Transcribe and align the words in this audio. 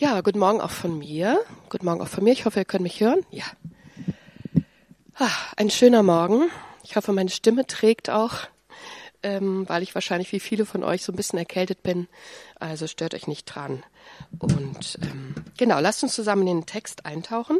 Ja, 0.00 0.20
guten 0.20 0.38
Morgen 0.38 0.60
auch 0.60 0.70
von 0.70 0.96
mir. 0.96 1.40
Guten 1.70 1.84
Morgen 1.84 2.00
auch 2.00 2.06
von 2.06 2.22
mir. 2.22 2.32
Ich 2.32 2.44
hoffe, 2.44 2.60
ihr 2.60 2.64
könnt 2.64 2.84
mich 2.84 3.00
hören. 3.00 3.26
Ja. 3.32 3.46
Ah, 5.16 5.28
ein 5.56 5.70
schöner 5.70 6.04
Morgen. 6.04 6.44
Ich 6.84 6.94
hoffe, 6.94 7.12
meine 7.12 7.30
Stimme 7.30 7.66
trägt 7.66 8.08
auch, 8.08 8.34
ähm, 9.24 9.68
weil 9.68 9.82
ich 9.82 9.96
wahrscheinlich 9.96 10.30
wie 10.30 10.38
viele 10.38 10.66
von 10.66 10.84
euch 10.84 11.02
so 11.02 11.12
ein 11.12 11.16
bisschen 11.16 11.40
erkältet 11.40 11.82
bin. 11.82 12.06
Also 12.60 12.86
stört 12.86 13.12
euch 13.12 13.26
nicht 13.26 13.46
dran. 13.46 13.82
Und 14.38 15.00
ähm, 15.02 15.34
genau, 15.56 15.80
lasst 15.80 16.04
uns 16.04 16.14
zusammen 16.14 16.46
in 16.46 16.58
den 16.58 16.66
Text 16.66 17.04
eintauchen. 17.04 17.58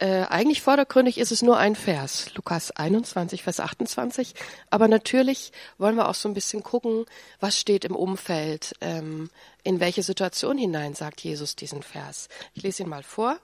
Äh, 0.00 0.24
eigentlich 0.24 0.60
vordergründig 0.60 1.18
ist 1.18 1.30
es 1.30 1.42
nur 1.42 1.56
ein 1.56 1.76
Vers, 1.76 2.34
Lukas 2.34 2.72
21, 2.72 3.44
Vers 3.44 3.60
28. 3.60 4.34
Aber 4.68 4.88
natürlich 4.88 5.52
wollen 5.78 5.94
wir 5.94 6.08
auch 6.08 6.14
so 6.14 6.28
ein 6.28 6.34
bisschen 6.34 6.64
gucken, 6.64 7.06
was 7.38 7.58
steht 7.58 7.84
im 7.84 7.94
Umfeld, 7.94 8.74
ähm, 8.80 9.30
in 9.62 9.78
welche 9.78 10.02
Situation 10.02 10.58
hinein 10.58 10.94
sagt 10.94 11.20
Jesus 11.20 11.54
diesen 11.54 11.82
Vers. 11.82 12.28
Ich 12.54 12.64
lese 12.64 12.82
ihn 12.82 12.88
mal 12.88 13.04
vor. 13.04 13.38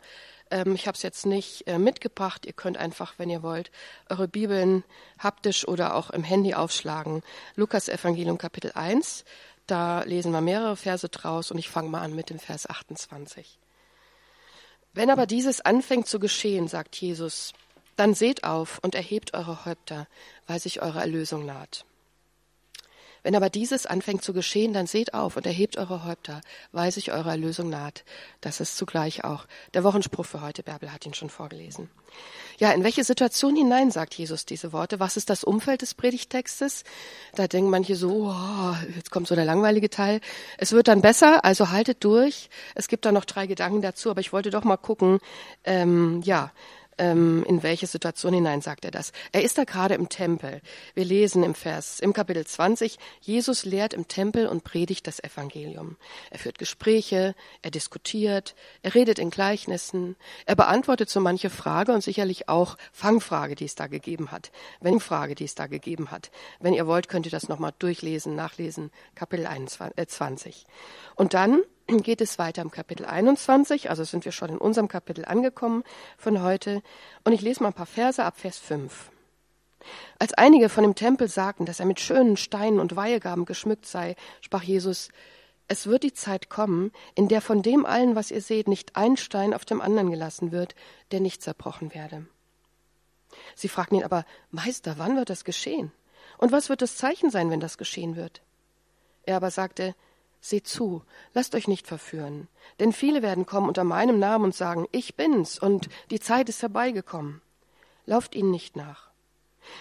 Ähm, 0.50 0.74
ich 0.74 0.88
habe 0.88 0.96
es 0.96 1.02
jetzt 1.02 1.24
nicht 1.24 1.68
äh, 1.68 1.78
mitgebracht. 1.78 2.44
Ihr 2.44 2.52
könnt 2.52 2.78
einfach, 2.78 3.14
wenn 3.16 3.30
ihr 3.30 3.44
wollt, 3.44 3.70
eure 4.08 4.26
Bibeln 4.26 4.82
haptisch 5.20 5.68
oder 5.68 5.94
auch 5.94 6.10
im 6.10 6.24
Handy 6.24 6.54
aufschlagen. 6.54 7.22
Lukas 7.54 7.88
Evangelium 7.88 8.38
Kapitel 8.38 8.72
1. 8.74 9.24
Da 9.68 10.02
lesen 10.02 10.32
wir 10.32 10.40
mehrere 10.40 10.76
Verse 10.76 11.08
draus 11.08 11.52
und 11.52 11.58
ich 11.58 11.68
fange 11.68 11.90
mal 11.90 12.02
an 12.02 12.16
mit 12.16 12.28
dem 12.28 12.40
Vers 12.40 12.68
28. 12.68 13.60
Wenn 14.92 15.10
aber 15.10 15.26
dieses 15.26 15.60
anfängt 15.60 16.08
zu 16.08 16.18
geschehen, 16.18 16.68
sagt 16.68 16.96
Jesus, 16.96 17.52
dann 17.96 18.14
seht 18.14 18.44
auf 18.44 18.78
und 18.82 18.94
erhebt 18.94 19.34
eure 19.34 19.64
Häupter, 19.64 20.08
weil 20.46 20.58
sich 20.58 20.82
eure 20.82 21.00
Erlösung 21.00 21.46
naht. 21.46 21.84
Wenn 23.22 23.36
aber 23.36 23.50
dieses 23.50 23.86
anfängt 23.86 24.24
zu 24.24 24.32
geschehen, 24.32 24.72
dann 24.72 24.86
seht 24.86 25.14
auf 25.14 25.36
und 25.36 25.46
erhebt 25.46 25.76
eure 25.76 26.04
Häupter, 26.04 26.40
weil 26.72 26.90
sich 26.92 27.12
eure 27.12 27.30
Erlösung 27.30 27.68
naht. 27.70 28.04
Das 28.40 28.60
ist 28.60 28.76
zugleich 28.76 29.24
auch 29.24 29.46
der 29.74 29.84
Wochenspruch 29.84 30.26
für 30.26 30.40
heute. 30.42 30.62
Bärbel 30.62 30.92
hat 30.92 31.06
ihn 31.06 31.14
schon 31.14 31.30
vorgelesen. 31.30 31.90
Ja, 32.58 32.72
in 32.72 32.84
welche 32.84 33.04
Situation 33.04 33.56
hinein 33.56 33.90
sagt 33.90 34.14
Jesus 34.14 34.44
diese 34.44 34.72
Worte? 34.72 35.00
Was 35.00 35.16
ist 35.16 35.30
das 35.30 35.44
Umfeld 35.44 35.80
des 35.80 35.94
Predigtextes? 35.94 36.84
Da 37.34 37.46
denken 37.46 37.70
manche 37.70 37.96
so, 37.96 38.30
oh, 38.30 38.74
jetzt 38.94 39.10
kommt 39.10 39.28
so 39.28 39.34
der 39.34 39.46
langweilige 39.46 39.88
Teil. 39.88 40.20
Es 40.58 40.72
wird 40.72 40.88
dann 40.88 41.00
besser, 41.00 41.44
also 41.44 41.70
haltet 41.70 42.04
durch. 42.04 42.50
Es 42.74 42.88
gibt 42.88 43.06
da 43.06 43.12
noch 43.12 43.24
drei 43.24 43.46
Gedanken 43.46 43.80
dazu, 43.80 44.10
aber 44.10 44.20
ich 44.20 44.32
wollte 44.32 44.50
doch 44.50 44.64
mal 44.64 44.76
gucken, 44.76 45.20
ähm, 45.64 46.20
ja, 46.22 46.52
ähm, 47.00 47.44
in 47.48 47.62
welche 47.62 47.86
Situation 47.86 48.34
hinein 48.34 48.60
sagt 48.60 48.84
er 48.84 48.90
das. 48.90 49.12
Er 49.32 49.42
ist 49.42 49.56
da 49.56 49.64
gerade 49.64 49.94
im 49.94 50.10
Tempel. 50.10 50.60
Wir 50.94 51.06
lesen 51.06 51.42
im 51.42 51.54
Vers, 51.54 51.98
im 51.98 52.12
Kapitel 52.12 52.46
20, 52.46 52.98
Jesus 53.20 53.64
lehrt 53.64 53.94
im 53.94 54.06
Tempel 54.06 54.46
und 54.46 54.64
predigt 54.64 55.06
das 55.06 55.18
Evangelium. 55.24 55.96
Er 56.30 56.38
führt 56.38 56.58
Gespräche, 56.58 57.34
er 57.62 57.70
diskutiert, 57.70 58.54
er 58.82 58.94
redet 58.94 59.18
in 59.18 59.30
Gleichnissen, 59.30 60.16
er 60.44 60.56
beantwortet 60.56 61.08
so 61.08 61.20
manche 61.20 61.48
Frage 61.48 61.92
und 61.92 62.04
sicherlich 62.04 62.48
auch 62.50 62.76
Fangfrage, 62.92 63.54
die 63.54 63.64
es 63.64 63.74
da 63.74 63.86
gegeben 63.86 64.30
hat. 64.30 64.52
Wenn 64.80 65.00
Frage, 65.00 65.34
die 65.34 65.44
es 65.44 65.54
da 65.54 65.66
gegeben 65.66 66.10
hat. 66.10 66.30
Wenn 66.60 66.74
ihr 66.74 66.86
wollt, 66.86 67.08
könnt 67.08 67.26
ihr 67.26 67.32
das 67.32 67.48
nochmal 67.48 67.72
durchlesen, 67.78 68.36
nachlesen, 68.36 68.90
Kapitel 69.14 69.46
21. 69.46 70.66
Äh, 70.66 70.70
und 71.16 71.32
dann 71.32 71.62
geht 71.98 72.20
es 72.20 72.38
weiter 72.38 72.62
im 72.62 72.70
Kapitel 72.70 73.04
21, 73.04 73.90
also 73.90 74.04
sind 74.04 74.24
wir 74.24 74.32
schon 74.32 74.50
in 74.50 74.58
unserem 74.58 74.88
Kapitel 74.88 75.24
angekommen 75.24 75.84
von 76.16 76.42
heute. 76.42 76.82
Und 77.24 77.32
ich 77.32 77.42
lese 77.42 77.62
mal 77.62 77.68
ein 77.68 77.74
paar 77.74 77.86
Verse 77.86 78.24
ab 78.24 78.38
Vers 78.38 78.58
5. 78.58 79.10
Als 80.18 80.34
einige 80.34 80.68
von 80.68 80.82
dem 80.84 80.94
Tempel 80.94 81.28
sagten, 81.28 81.64
dass 81.64 81.80
er 81.80 81.86
mit 81.86 82.00
schönen 82.00 82.36
Steinen 82.36 82.80
und 82.80 82.96
Weihegaben 82.96 83.44
geschmückt 83.44 83.86
sei, 83.86 84.16
sprach 84.40 84.62
Jesus, 84.62 85.08
es 85.68 85.86
wird 85.86 86.02
die 86.02 86.12
Zeit 86.12 86.50
kommen, 86.50 86.92
in 87.14 87.28
der 87.28 87.40
von 87.40 87.62
dem 87.62 87.86
allen, 87.86 88.16
was 88.16 88.30
ihr 88.30 88.42
seht, 88.42 88.68
nicht 88.68 88.96
ein 88.96 89.16
Stein 89.16 89.54
auf 89.54 89.64
dem 89.64 89.80
anderen 89.80 90.10
gelassen 90.10 90.52
wird, 90.52 90.74
der 91.12 91.20
nicht 91.20 91.42
zerbrochen 91.42 91.94
werde. 91.94 92.26
Sie 93.54 93.68
fragten 93.68 93.98
ihn 93.98 94.04
aber, 94.04 94.24
Meister, 94.50 94.94
wann 94.98 95.16
wird 95.16 95.30
das 95.30 95.44
geschehen? 95.44 95.92
Und 96.38 96.52
was 96.52 96.68
wird 96.68 96.82
das 96.82 96.96
Zeichen 96.96 97.30
sein, 97.30 97.50
wenn 97.50 97.60
das 97.60 97.78
geschehen 97.78 98.16
wird? 98.16 98.42
Er 99.24 99.36
aber 99.36 99.50
sagte, 99.50 99.94
Seht 100.40 100.66
zu, 100.66 101.02
lasst 101.34 101.54
euch 101.54 101.68
nicht 101.68 101.86
verführen, 101.86 102.48
denn 102.78 102.92
viele 102.92 103.22
werden 103.22 103.44
kommen 103.44 103.68
unter 103.68 103.84
meinem 103.84 104.18
Namen 104.18 104.46
und 104.46 104.54
sagen, 104.54 104.86
ich 104.90 105.14
bin's 105.14 105.58
und 105.58 105.88
die 106.10 106.20
Zeit 106.20 106.48
ist 106.48 106.62
herbeigekommen. 106.62 107.42
Lauft 108.06 108.34
ihnen 108.34 108.50
nicht 108.50 108.74
nach. 108.74 109.10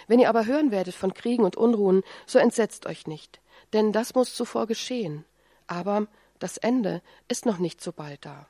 Wenn 0.08 0.20
ihr 0.20 0.30
aber 0.30 0.46
hören 0.46 0.72
werdet 0.72 0.96
von 0.96 1.14
Kriegen 1.14 1.44
und 1.44 1.56
Unruhen, 1.56 2.04
so 2.26 2.40
entsetzt 2.40 2.86
euch 2.86 3.08
nicht, 3.08 3.40
denn 3.74 3.94
das 3.94 4.16
muss 4.16 4.36
zuvor 4.36 4.68
geschehen. 4.68 5.24
Aber 5.68 6.08
das 6.40 6.58
Ende 6.58 7.02
ist 7.28 7.46
noch 7.46 7.58
nicht 7.58 7.82
so 7.82 7.92
bald 7.94 8.26
da. 8.26 8.46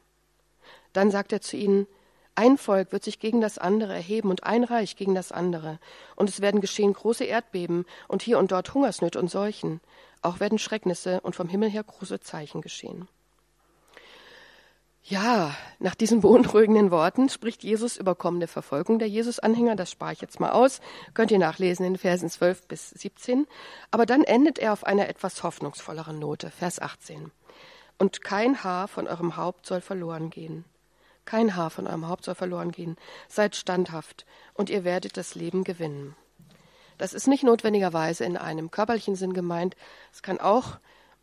Dann 0.93 1.11
sagt 1.11 1.31
er 1.31 1.41
zu 1.41 1.57
ihnen, 1.57 1.87
ein 2.35 2.57
Volk 2.57 2.93
wird 2.93 3.03
sich 3.03 3.19
gegen 3.19 3.41
das 3.41 3.57
andere 3.57 3.93
erheben 3.93 4.29
und 4.29 4.45
ein 4.45 4.63
Reich 4.63 4.95
gegen 4.95 5.13
das 5.13 5.31
andere, 5.31 5.77
und 6.15 6.29
es 6.29 6.39
werden 6.39 6.61
geschehen 6.61 6.93
große 6.93 7.25
Erdbeben 7.25 7.85
und 8.07 8.21
hier 8.21 8.39
und 8.39 8.51
dort 8.51 8.73
Hungersnöte 8.73 9.19
und 9.19 9.29
Seuchen. 9.29 9.81
Auch 10.21 10.39
werden 10.39 10.59
Schrecknisse 10.59 11.21
und 11.21 11.35
vom 11.35 11.47
Himmel 11.47 11.69
her 11.69 11.83
große 11.83 12.19
Zeichen 12.19 12.61
geschehen. 12.61 13.07
Ja, 15.03 15.55
nach 15.79 15.95
diesen 15.95 16.21
beunruhigenden 16.21 16.91
Worten 16.91 17.29
spricht 17.29 17.63
Jesus 17.63 17.97
über 17.97 18.15
kommende 18.15 18.47
Verfolgung 18.47 18.99
der 18.99 19.07
Jesus-Anhänger. 19.07 19.75
Das 19.75 19.89
spare 19.89 20.13
ich 20.13 20.21
jetzt 20.21 20.39
mal 20.39 20.51
aus. 20.51 20.81
Könnt 21.13 21.31
ihr 21.31 21.39
nachlesen 21.39 21.85
in 21.85 21.97
Versen 21.97 22.29
12 22.29 22.67
bis 22.67 22.89
17. 22.91 23.47
Aber 23.91 24.05
dann 24.05 24.23
endet 24.23 24.59
er 24.59 24.73
auf 24.73 24.83
einer 24.83 25.09
etwas 25.09 25.41
hoffnungsvolleren 25.41 26.19
Note. 26.19 26.51
Vers 26.51 26.79
18. 26.79 27.31
Und 27.97 28.21
kein 28.21 28.63
Haar 28.63 28.87
von 28.87 29.07
eurem 29.07 29.35
Haupt 29.35 29.65
soll 29.65 29.81
verloren 29.81 30.29
gehen. 30.29 30.65
Kein 31.25 31.55
Haar 31.55 31.69
von 31.69 31.87
eurem 31.87 32.07
Haupt 32.07 32.25
soll 32.25 32.35
verloren 32.35 32.71
gehen. 32.71 32.95
Seid 33.27 33.55
standhaft 33.55 34.25
und 34.53 34.69
ihr 34.69 34.83
werdet 34.83 35.17
das 35.17 35.33
Leben 35.33 35.63
gewinnen. 35.63 36.15
Das 36.99 37.13
ist 37.13 37.27
nicht 37.27 37.43
notwendigerweise 37.43 38.25
in 38.25 38.37
einem 38.37 38.69
körperlichen 38.69 39.15
Sinn 39.15 39.33
gemeint. 39.33 39.75
Es 40.13 40.21
kann 40.21 40.39
auch 40.39 40.77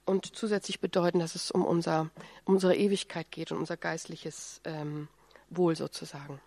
und 0.06 0.34
zusätzlich 0.34 0.80
bedeuten, 0.80 1.18
dass 1.18 1.34
es 1.34 1.50
um, 1.50 1.64
unser, 1.64 2.10
um 2.44 2.54
unsere 2.54 2.74
Ewigkeit 2.74 3.30
geht 3.30 3.52
und 3.52 3.58
unser 3.58 3.76
geistliches 3.76 4.60
ähm, 4.64 5.08
Wohl 5.50 5.76
sozusagen. 5.76 6.40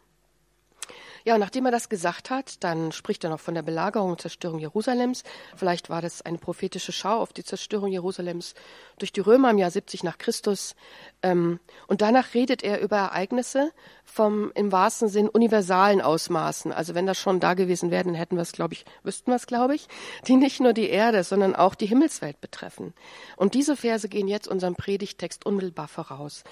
Ja, 1.25 1.33
und 1.33 1.39
nachdem 1.39 1.65
er 1.65 1.71
das 1.71 1.89
gesagt 1.89 2.29
hat, 2.29 2.63
dann 2.63 2.91
spricht 2.91 3.23
er 3.23 3.29
noch 3.29 3.39
von 3.39 3.53
der 3.53 3.61
Belagerung 3.61 4.11
und 4.11 4.21
Zerstörung 4.21 4.59
Jerusalems. 4.59 5.23
Vielleicht 5.55 5.89
war 5.89 6.01
das 6.01 6.21
eine 6.21 6.37
prophetische 6.37 6.91
Schau 6.91 7.19
auf 7.19 7.33
die 7.33 7.43
Zerstörung 7.43 7.91
Jerusalems 7.91 8.55
durch 8.97 9.11
die 9.11 9.19
Römer 9.19 9.51
im 9.51 9.57
Jahr 9.57 9.71
70 9.71 10.03
nach 10.03 10.17
Christus. 10.17 10.75
Ähm, 11.21 11.59
und 11.87 12.01
danach 12.01 12.33
redet 12.33 12.63
er 12.63 12.81
über 12.81 12.97
Ereignisse 12.97 13.71
vom 14.05 14.51
im 14.55 14.71
wahrsten 14.71 15.07
Sinn 15.07 15.29
universalen 15.29 16.01
Ausmaßen. 16.01 16.71
Also 16.71 16.95
wenn 16.95 17.05
das 17.05 17.17
schon 17.17 17.39
da 17.39 17.53
gewesen 17.53 17.91
wäre, 17.91 18.05
dann 18.05 18.15
hätten 18.15 18.35
wir 18.35 18.41
es, 18.41 18.51
glaube 18.51 18.73
ich, 18.73 18.85
wüssten 19.03 19.31
wir 19.31 19.35
es, 19.35 19.47
glaube 19.47 19.75
ich, 19.75 19.87
die 20.27 20.35
nicht 20.35 20.59
nur 20.59 20.73
die 20.73 20.89
Erde, 20.89 21.23
sondern 21.23 21.55
auch 21.55 21.75
die 21.75 21.85
Himmelswelt 21.85 22.41
betreffen. 22.41 22.93
Und 23.35 23.53
diese 23.53 23.75
Verse 23.75 24.07
gehen 24.09 24.27
jetzt 24.27 24.47
unserem 24.47 24.75
Predigtext 24.75 25.45
unmittelbar 25.45 25.87
voraus. 25.87 26.43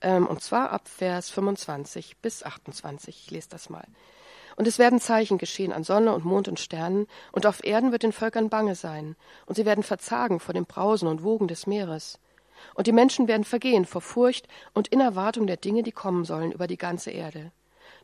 Ähm, 0.00 0.26
und 0.26 0.42
zwar 0.42 0.70
ab 0.70 0.88
Vers 0.88 1.30
25 1.30 2.18
bis 2.18 2.42
28. 2.42 3.24
Ich 3.24 3.30
lese 3.30 3.48
das 3.48 3.70
mal. 3.70 3.86
Und 4.56 4.66
es 4.66 4.78
werden 4.78 5.00
Zeichen 5.00 5.38
geschehen 5.38 5.72
an 5.72 5.84
Sonne 5.84 6.14
und 6.14 6.24
Mond 6.24 6.48
und 6.48 6.58
Sternen, 6.58 7.06
und 7.32 7.46
auf 7.46 7.62
Erden 7.62 7.92
wird 7.92 8.02
den 8.02 8.12
Völkern 8.12 8.48
bange 8.48 8.74
sein, 8.74 9.14
und 9.44 9.54
sie 9.54 9.66
werden 9.66 9.84
verzagen 9.84 10.40
vor 10.40 10.54
dem 10.54 10.64
Brausen 10.64 11.08
und 11.08 11.22
Wogen 11.22 11.46
des 11.46 11.66
Meeres. 11.66 12.18
Und 12.74 12.86
die 12.86 12.92
Menschen 12.92 13.28
werden 13.28 13.44
vergehen 13.44 13.84
vor 13.84 14.00
Furcht 14.00 14.48
und 14.72 14.88
in 14.88 15.00
Erwartung 15.00 15.46
der 15.46 15.58
Dinge, 15.58 15.82
die 15.82 15.92
kommen 15.92 16.24
sollen 16.24 16.52
über 16.52 16.66
die 16.66 16.78
ganze 16.78 17.10
Erde. 17.10 17.52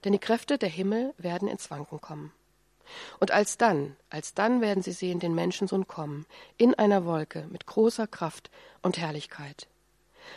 Denn 0.05 0.13
die 0.13 0.19
Kräfte 0.19 0.59
der 0.59 0.69
Himmel 0.69 1.15
werden 1.17 1.49
ins 1.49 1.71
Wanken 1.71 2.01
kommen. 2.01 2.33
Und 3.21 3.31
alsdann, 3.31 3.97
alsdann 4.11 4.61
werden 4.61 4.83
sie 4.83 4.93
sehen 4.93 5.21
den 5.21 5.35
Menschensohn 5.35 5.87
kommen, 5.87 6.27
in 6.59 6.75
einer 6.75 7.07
Wolke 7.07 7.47
mit 7.51 7.67
großer 7.67 8.07
Kraft 8.07 8.51
und 8.83 8.99
Herrlichkeit. 8.99 9.69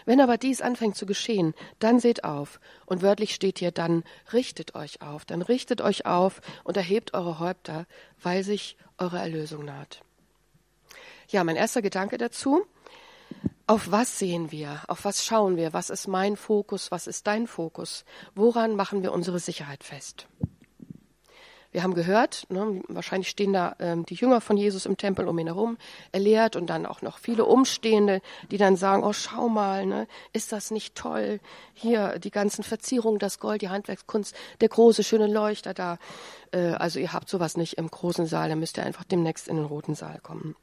Wenn 0.05 0.21
aber 0.21 0.37
dies 0.37 0.61
anfängt 0.61 0.95
zu 0.95 1.05
geschehen, 1.05 1.53
dann 1.79 1.99
seht 1.99 2.23
auf. 2.23 2.59
Und 2.85 3.01
wörtlich 3.01 3.33
steht 3.33 3.59
hier 3.59 3.71
dann, 3.71 4.03
richtet 4.33 4.75
euch 4.75 5.01
auf, 5.01 5.25
dann 5.25 5.41
richtet 5.41 5.81
euch 5.81 6.05
auf 6.05 6.41
und 6.63 6.77
erhebt 6.77 7.13
eure 7.13 7.39
Häupter, 7.39 7.85
weil 8.21 8.43
sich 8.43 8.77
eure 8.97 9.19
Erlösung 9.19 9.65
naht. 9.65 10.01
Ja, 11.27 11.43
mein 11.43 11.55
erster 11.55 11.81
Gedanke 11.81 12.17
dazu. 12.17 12.65
Auf 13.67 13.91
was 13.91 14.19
sehen 14.19 14.51
wir? 14.51 14.83
Auf 14.87 15.05
was 15.05 15.25
schauen 15.25 15.57
wir? 15.57 15.73
Was 15.73 15.89
ist 15.89 16.07
mein 16.07 16.35
Fokus? 16.35 16.91
Was 16.91 17.07
ist 17.07 17.25
dein 17.25 17.47
Fokus? 17.47 18.05
Woran 18.35 18.75
machen 18.75 19.01
wir 19.01 19.11
unsere 19.11 19.39
Sicherheit 19.39 19.83
fest? 19.83 20.27
Wir 21.75 21.83
haben 21.83 21.93
gehört, 21.93 22.45
ne, 22.47 22.81
wahrscheinlich 22.87 23.27
stehen 23.27 23.51
da 23.51 23.75
ähm, 23.79 24.05
die 24.05 24.13
Jünger 24.13 24.39
von 24.39 24.55
Jesus 24.55 24.85
im 24.85 24.95
Tempel 24.95 25.27
um 25.27 25.37
ihn 25.39 25.47
herum, 25.47 25.77
er 26.13 26.21
lehrt 26.21 26.55
und 26.55 26.67
dann 26.67 26.85
auch 26.85 27.01
noch 27.01 27.17
viele 27.17 27.43
Umstehende, 27.43 28.21
die 28.49 28.55
dann 28.55 28.77
sagen, 28.77 29.03
oh 29.03 29.11
schau 29.11 29.49
mal, 29.49 29.85
ne, 29.85 30.07
ist 30.31 30.53
das 30.53 30.71
nicht 30.71 30.95
toll? 30.95 31.41
Hier 31.73 32.17
die 32.17 32.31
ganzen 32.31 32.63
Verzierungen, 32.63 33.19
das 33.19 33.39
Gold, 33.39 33.61
die 33.61 33.67
Handwerkskunst, 33.67 34.33
der 34.61 34.69
große 34.69 35.03
schöne 35.03 35.27
Leuchter 35.27 35.73
da. 35.73 35.97
Äh, 36.51 36.69
also 36.75 36.97
ihr 36.97 37.11
habt 37.11 37.27
sowas 37.27 37.57
nicht 37.57 37.73
im 37.73 37.91
großen 37.91 38.25
Saal, 38.25 38.47
da 38.47 38.55
müsst 38.55 38.77
ihr 38.77 38.85
einfach 38.85 39.03
demnächst 39.03 39.49
in 39.49 39.57
den 39.57 39.65
roten 39.65 39.95
Saal 39.95 40.21
kommen. 40.21 40.55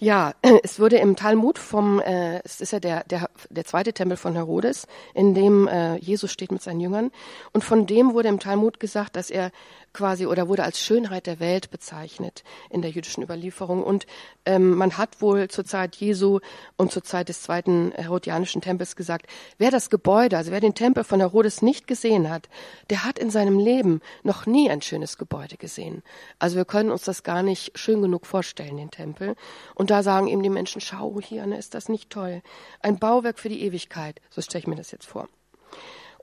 Ja, 0.00 0.34
es 0.62 0.78
wurde 0.78 0.96
im 0.98 1.16
Talmud 1.16 1.58
vom, 1.58 2.00
äh, 2.00 2.40
es 2.44 2.60
ist 2.60 2.72
ja 2.72 2.80
der, 2.80 3.04
der, 3.04 3.28
der 3.50 3.64
zweite 3.64 3.92
Tempel 3.92 4.16
von 4.16 4.34
Herodes, 4.34 4.86
in 5.14 5.34
dem 5.34 5.66
äh, 5.66 5.96
Jesus 5.96 6.30
steht 6.30 6.52
mit 6.52 6.62
seinen 6.62 6.80
Jüngern. 6.80 7.10
Und 7.52 7.64
von 7.64 7.86
dem 7.86 8.14
wurde 8.14 8.28
im 8.28 8.38
Talmud 8.38 8.78
gesagt, 8.80 9.16
dass 9.16 9.30
er 9.30 9.50
quasi 9.98 10.26
oder 10.26 10.46
wurde 10.46 10.62
als 10.62 10.78
Schönheit 10.78 11.26
der 11.26 11.40
Welt 11.40 11.72
bezeichnet 11.72 12.44
in 12.70 12.82
der 12.82 12.92
jüdischen 12.92 13.20
Überlieferung. 13.20 13.82
Und 13.82 14.06
ähm, 14.44 14.76
man 14.76 14.96
hat 14.96 15.20
wohl 15.20 15.48
zur 15.48 15.64
Zeit 15.64 15.96
Jesu 15.96 16.38
und 16.76 16.92
zur 16.92 17.02
Zeit 17.02 17.28
des 17.28 17.42
zweiten 17.42 17.90
Herodianischen 17.96 18.62
Tempels 18.62 18.94
gesagt, 18.94 19.26
wer 19.58 19.72
das 19.72 19.90
Gebäude, 19.90 20.36
also 20.36 20.52
wer 20.52 20.60
den 20.60 20.76
Tempel 20.76 21.02
von 21.02 21.18
Herodes 21.18 21.62
nicht 21.62 21.88
gesehen 21.88 22.30
hat, 22.30 22.48
der 22.90 23.02
hat 23.04 23.18
in 23.18 23.30
seinem 23.30 23.58
Leben 23.58 24.00
noch 24.22 24.46
nie 24.46 24.70
ein 24.70 24.82
schönes 24.82 25.18
Gebäude 25.18 25.56
gesehen. 25.56 26.04
Also 26.38 26.54
wir 26.54 26.64
können 26.64 26.92
uns 26.92 27.02
das 27.02 27.24
gar 27.24 27.42
nicht 27.42 27.76
schön 27.76 28.00
genug 28.00 28.24
vorstellen, 28.24 28.76
den 28.76 28.92
Tempel. 28.92 29.34
Und 29.74 29.90
da 29.90 30.04
sagen 30.04 30.28
eben 30.28 30.44
die 30.44 30.48
Menschen, 30.48 30.80
schau 30.80 31.18
hier, 31.20 31.44
ne, 31.44 31.58
ist 31.58 31.74
das 31.74 31.88
nicht 31.88 32.08
toll? 32.08 32.42
Ein 32.82 33.00
Bauwerk 33.00 33.40
für 33.40 33.48
die 33.48 33.62
Ewigkeit. 33.62 34.20
So 34.30 34.42
stelle 34.42 34.60
ich 34.60 34.68
mir 34.68 34.76
das 34.76 34.92
jetzt 34.92 35.06
vor. 35.06 35.28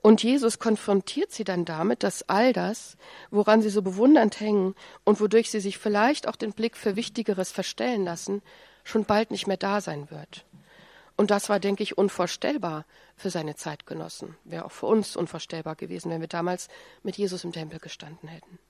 Und 0.06 0.22
Jesus 0.22 0.60
konfrontiert 0.60 1.32
sie 1.32 1.42
dann 1.42 1.64
damit, 1.64 2.04
dass 2.04 2.28
all 2.28 2.52
das, 2.52 2.96
woran 3.32 3.60
sie 3.60 3.70
so 3.70 3.82
bewundernd 3.82 4.38
hängen 4.38 4.76
und 5.02 5.20
wodurch 5.20 5.50
sie 5.50 5.58
sich 5.58 5.78
vielleicht 5.78 6.28
auch 6.28 6.36
den 6.36 6.52
Blick 6.52 6.76
für 6.76 6.94
Wichtigeres 6.94 7.50
verstellen 7.50 8.04
lassen, 8.04 8.40
schon 8.84 9.04
bald 9.04 9.32
nicht 9.32 9.48
mehr 9.48 9.56
da 9.56 9.80
sein 9.80 10.08
wird. 10.12 10.44
Und 11.16 11.32
das 11.32 11.48
war, 11.48 11.58
denke 11.58 11.82
ich, 11.82 11.98
unvorstellbar 11.98 12.86
für 13.16 13.30
seine 13.30 13.56
Zeitgenossen. 13.56 14.36
Wäre 14.44 14.66
auch 14.66 14.70
für 14.70 14.86
uns 14.86 15.16
unvorstellbar 15.16 15.74
gewesen, 15.74 16.12
wenn 16.12 16.20
wir 16.20 16.28
damals 16.28 16.68
mit 17.02 17.16
Jesus 17.16 17.42
im 17.42 17.50
Tempel 17.50 17.80
gestanden 17.80 18.28
hätten. 18.28 18.60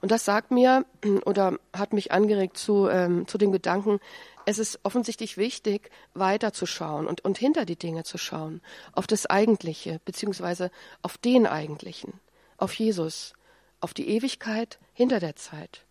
Und 0.00 0.10
das 0.10 0.24
sagt 0.24 0.50
mir 0.50 0.84
oder 1.24 1.58
hat 1.72 1.92
mich 1.92 2.12
angeregt 2.12 2.56
zu, 2.56 2.88
ähm, 2.88 3.26
zu 3.26 3.38
dem 3.38 3.52
Gedanken, 3.52 4.00
es 4.46 4.58
ist 4.58 4.80
offensichtlich 4.82 5.36
wichtig, 5.36 5.90
weiterzuschauen 6.14 7.06
und, 7.06 7.22
und 7.22 7.36
hinter 7.36 7.66
die 7.66 7.76
Dinge 7.76 8.04
zu 8.04 8.16
schauen, 8.16 8.62
auf 8.92 9.06
das 9.06 9.26
Eigentliche, 9.26 10.00
beziehungsweise 10.06 10.70
auf 11.02 11.18
den 11.18 11.46
Eigentlichen, 11.46 12.14
auf 12.56 12.72
Jesus, 12.72 13.34
auf 13.80 13.92
die 13.92 14.08
Ewigkeit 14.08 14.78
hinter 14.94 15.20
der 15.20 15.36
Zeit, 15.36 15.84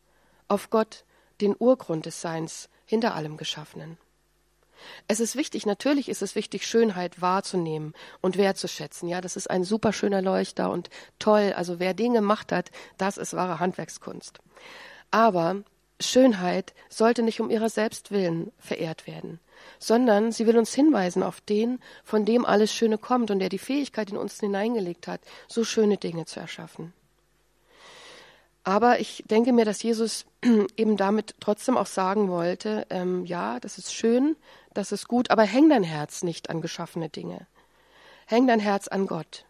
auf 0.48 0.70
Gott, 0.72 1.06
den 1.40 1.56
Urgrund 1.58 2.08
des 2.08 2.20
Seins 2.20 2.70
hinter 2.86 3.14
allem 3.14 3.38
Geschaffenen. 3.38 4.00
Es 5.08 5.20
ist 5.20 5.36
wichtig, 5.36 5.66
natürlich 5.66 6.10
ist 6.10 6.22
es 6.22 6.36
wichtig, 6.36 6.66
Schönheit 6.66 7.22
wahrzunehmen 7.22 7.94
und 8.22 8.38
wertzuschätzen. 8.38 9.10
Ja, 9.10 9.22
das 9.22 9.36
ist 9.36 9.50
ein 9.50 9.64
super 9.64 9.94
schöner 9.94 10.22
Leuchter 10.22 10.72
und 10.72 10.90
toll. 11.20 11.54
Also 11.56 11.80
wer 11.80 11.94
den 11.94 12.14
gemacht 12.14 12.52
hat, 12.52 12.72
das 12.98 13.18
ist 13.18 13.34
wahre 13.34 13.60
Handwerkskunst. 13.60 14.40
Aber 15.12 15.64
Schönheit 16.00 16.74
sollte 16.90 17.24
nicht 17.24 17.42
um 17.42 17.50
ihrer 17.50 17.70
selbst 17.70 18.12
willen 18.12 18.52
verehrt 18.60 19.08
werden, 19.08 19.40
sondern 19.80 20.32
sie 20.32 20.46
will 20.46 20.58
uns 20.58 20.74
hinweisen 20.74 21.24
auf 21.24 21.42
den, 21.42 21.80
von 22.04 22.26
dem 22.26 22.46
alles 22.46 22.74
Schöne 22.74 22.98
kommt 22.98 23.32
und 23.32 23.40
der 23.40 23.50
die 23.50 23.58
Fähigkeit 23.58 24.12
in 24.12 24.18
uns 24.18 24.40
hineingelegt 24.40 25.08
hat, 25.08 25.22
so 25.48 25.64
schöne 25.64 25.98
Dinge 25.98 26.26
zu 26.26 26.40
erschaffen. 26.40 26.94
Aber 28.68 29.00
ich 29.00 29.24
denke 29.30 29.54
mir, 29.54 29.64
dass 29.64 29.82
Jesus 29.82 30.26
eben 30.76 30.98
damit 30.98 31.36
trotzdem 31.40 31.78
auch 31.78 31.86
sagen 31.86 32.28
wollte, 32.28 32.86
ähm, 32.90 33.24
ja, 33.24 33.62
das 33.62 33.78
ist 33.78 33.94
schön, 33.94 34.36
das 34.74 34.92
ist 34.92 35.08
gut, 35.08 35.32
aber 35.32 35.44
häng 35.44 35.70
dein 35.70 35.84
Herz 35.84 36.22
nicht 36.22 36.50
an 36.50 36.60
geschaffene 36.60 37.08
Dinge. 37.08 37.48
Häng 38.26 38.46
dein 38.46 38.60
Herz 38.60 38.90
an 38.90 39.08
Gott. 39.08 39.46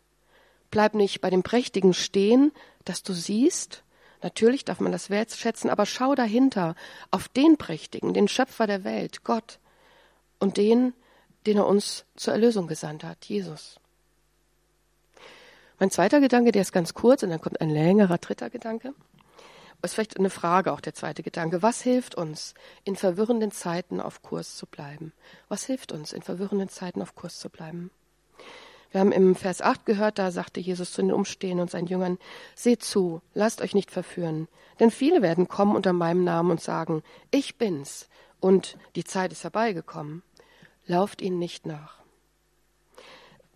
Bleib 0.70 0.94
nicht 0.94 1.20
bei 1.20 1.32
dem 1.32 1.42
Prächtigen 1.42 1.96
stehen, 1.96 2.52
das 2.86 3.02
du 3.02 3.14
siehst. 3.14 3.82
Natürlich 4.22 4.66
darf 4.66 4.82
man 4.82 4.92
das 4.92 5.10
wertschätzen, 5.10 5.72
aber 5.72 5.88
schau 5.88 6.14
dahinter 6.14 6.76
auf 7.10 7.28
den 7.28 7.58
Prächtigen, 7.58 8.14
den 8.14 8.28
Schöpfer 8.28 8.68
der 8.68 8.84
Welt, 8.84 9.24
Gott, 9.24 9.58
und 10.38 10.58
den, 10.58 10.94
den 11.48 11.58
er 11.58 11.66
uns 11.66 12.06
zur 12.18 12.34
Erlösung 12.34 12.68
gesandt 12.68 13.04
hat, 13.04 13.26
Jesus. 13.26 13.80
Mein 15.80 15.92
zweiter 15.92 16.20
Gedanke, 16.20 16.52
der 16.52 16.64
ist 16.64 16.72
ganz 16.72 16.94
kurz 16.94 17.24
und 17.24 17.30
dann 17.30 17.42
kommt 17.42 17.62
ein 17.62 17.70
längerer 17.70 18.18
dritter 18.18 18.50
Gedanke 18.50 18.94
ist 19.88 19.94
vielleicht 19.94 20.18
eine 20.18 20.30
Frage, 20.30 20.72
auch 20.72 20.82
der 20.82 20.94
zweite 20.94 21.24
Gedanke. 21.24 21.62
Was 21.62 21.82
hilft 21.82 22.16
uns, 22.16 22.54
in 22.84 22.96
verwirrenden 22.96 23.52
Zeiten 23.52 24.02
auf 24.02 24.22
Kurs 24.22 24.56
zu 24.56 24.66
bleiben? 24.66 25.14
Was 25.50 25.66
hilft 25.66 25.92
uns, 25.92 26.14
in 26.14 26.22
verwirrenden 26.22 26.70
Zeiten 26.70 27.02
auf 27.02 27.16
Kurs 27.16 27.40
zu 27.40 27.50
bleiben? 27.50 27.92
Wir 28.92 29.02
haben 29.02 29.12
im 29.12 29.36
Vers 29.36 29.62
8 29.62 29.86
gehört, 29.86 30.18
da 30.18 30.32
sagte 30.32 30.60
Jesus 30.60 30.94
zu 30.94 31.02
den 31.02 31.12
Umstehenden 31.12 31.62
und 31.62 31.72
seinen 31.72 31.88
Jüngern, 31.88 32.18
seht 32.56 32.84
zu, 32.84 33.22
lasst 33.34 33.62
euch 33.62 33.76
nicht 33.76 33.92
verführen, 33.92 34.48
denn 34.80 34.92
viele 34.92 35.22
werden 35.22 35.48
kommen 35.48 35.76
unter 35.76 35.94
meinem 35.94 36.24
Namen 36.24 36.52
und 36.52 36.62
sagen, 36.62 37.04
ich 37.30 37.58
bin's, 37.58 38.08
und 38.40 38.78
die 38.96 39.04
Zeit 39.04 39.32
ist 39.32 39.44
herbeigekommen. 39.44 40.24
Lauft 40.86 41.22
ihnen 41.22 41.40
nicht 41.40 41.66
nach 41.66 41.98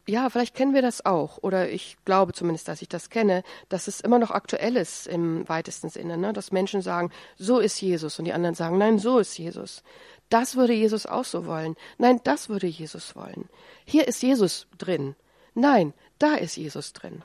ja, 0.07 0.29
vielleicht 0.29 0.55
kennen 0.55 0.73
wir 0.73 0.81
das 0.81 1.05
auch, 1.05 1.37
oder 1.41 1.69
ich 1.69 1.97
glaube 2.05 2.33
zumindest, 2.33 2.67
dass 2.67 2.81
ich 2.81 2.89
das 2.89 3.09
kenne, 3.09 3.43
dass 3.69 3.87
es 3.87 4.01
immer 4.01 4.19
noch 4.19 4.31
aktuell 4.31 4.75
ist 4.75 5.07
im 5.07 5.47
weitesten 5.47 5.89
Sinne, 5.89 6.17
ne? 6.17 6.33
dass 6.33 6.51
Menschen 6.51 6.81
sagen, 6.81 7.11
so 7.37 7.59
ist 7.59 7.79
Jesus, 7.81 8.17
und 8.17 8.25
die 8.25 8.33
anderen 8.33 8.55
sagen, 8.55 8.77
nein, 8.77 8.99
so 8.99 9.19
ist 9.19 9.37
Jesus. 9.37 9.83
Das 10.29 10.55
würde 10.55 10.73
Jesus 10.73 11.05
auch 11.05 11.25
so 11.25 11.45
wollen. 11.45 11.75
Nein, 11.97 12.21
das 12.23 12.49
würde 12.49 12.67
Jesus 12.67 13.15
wollen. 13.15 13.49
Hier 13.85 14.07
ist 14.07 14.23
Jesus 14.23 14.67
drin. 14.77 15.15
Nein, 15.53 15.93
da 16.19 16.35
ist 16.35 16.55
Jesus 16.55 16.93
drin. 16.93 17.23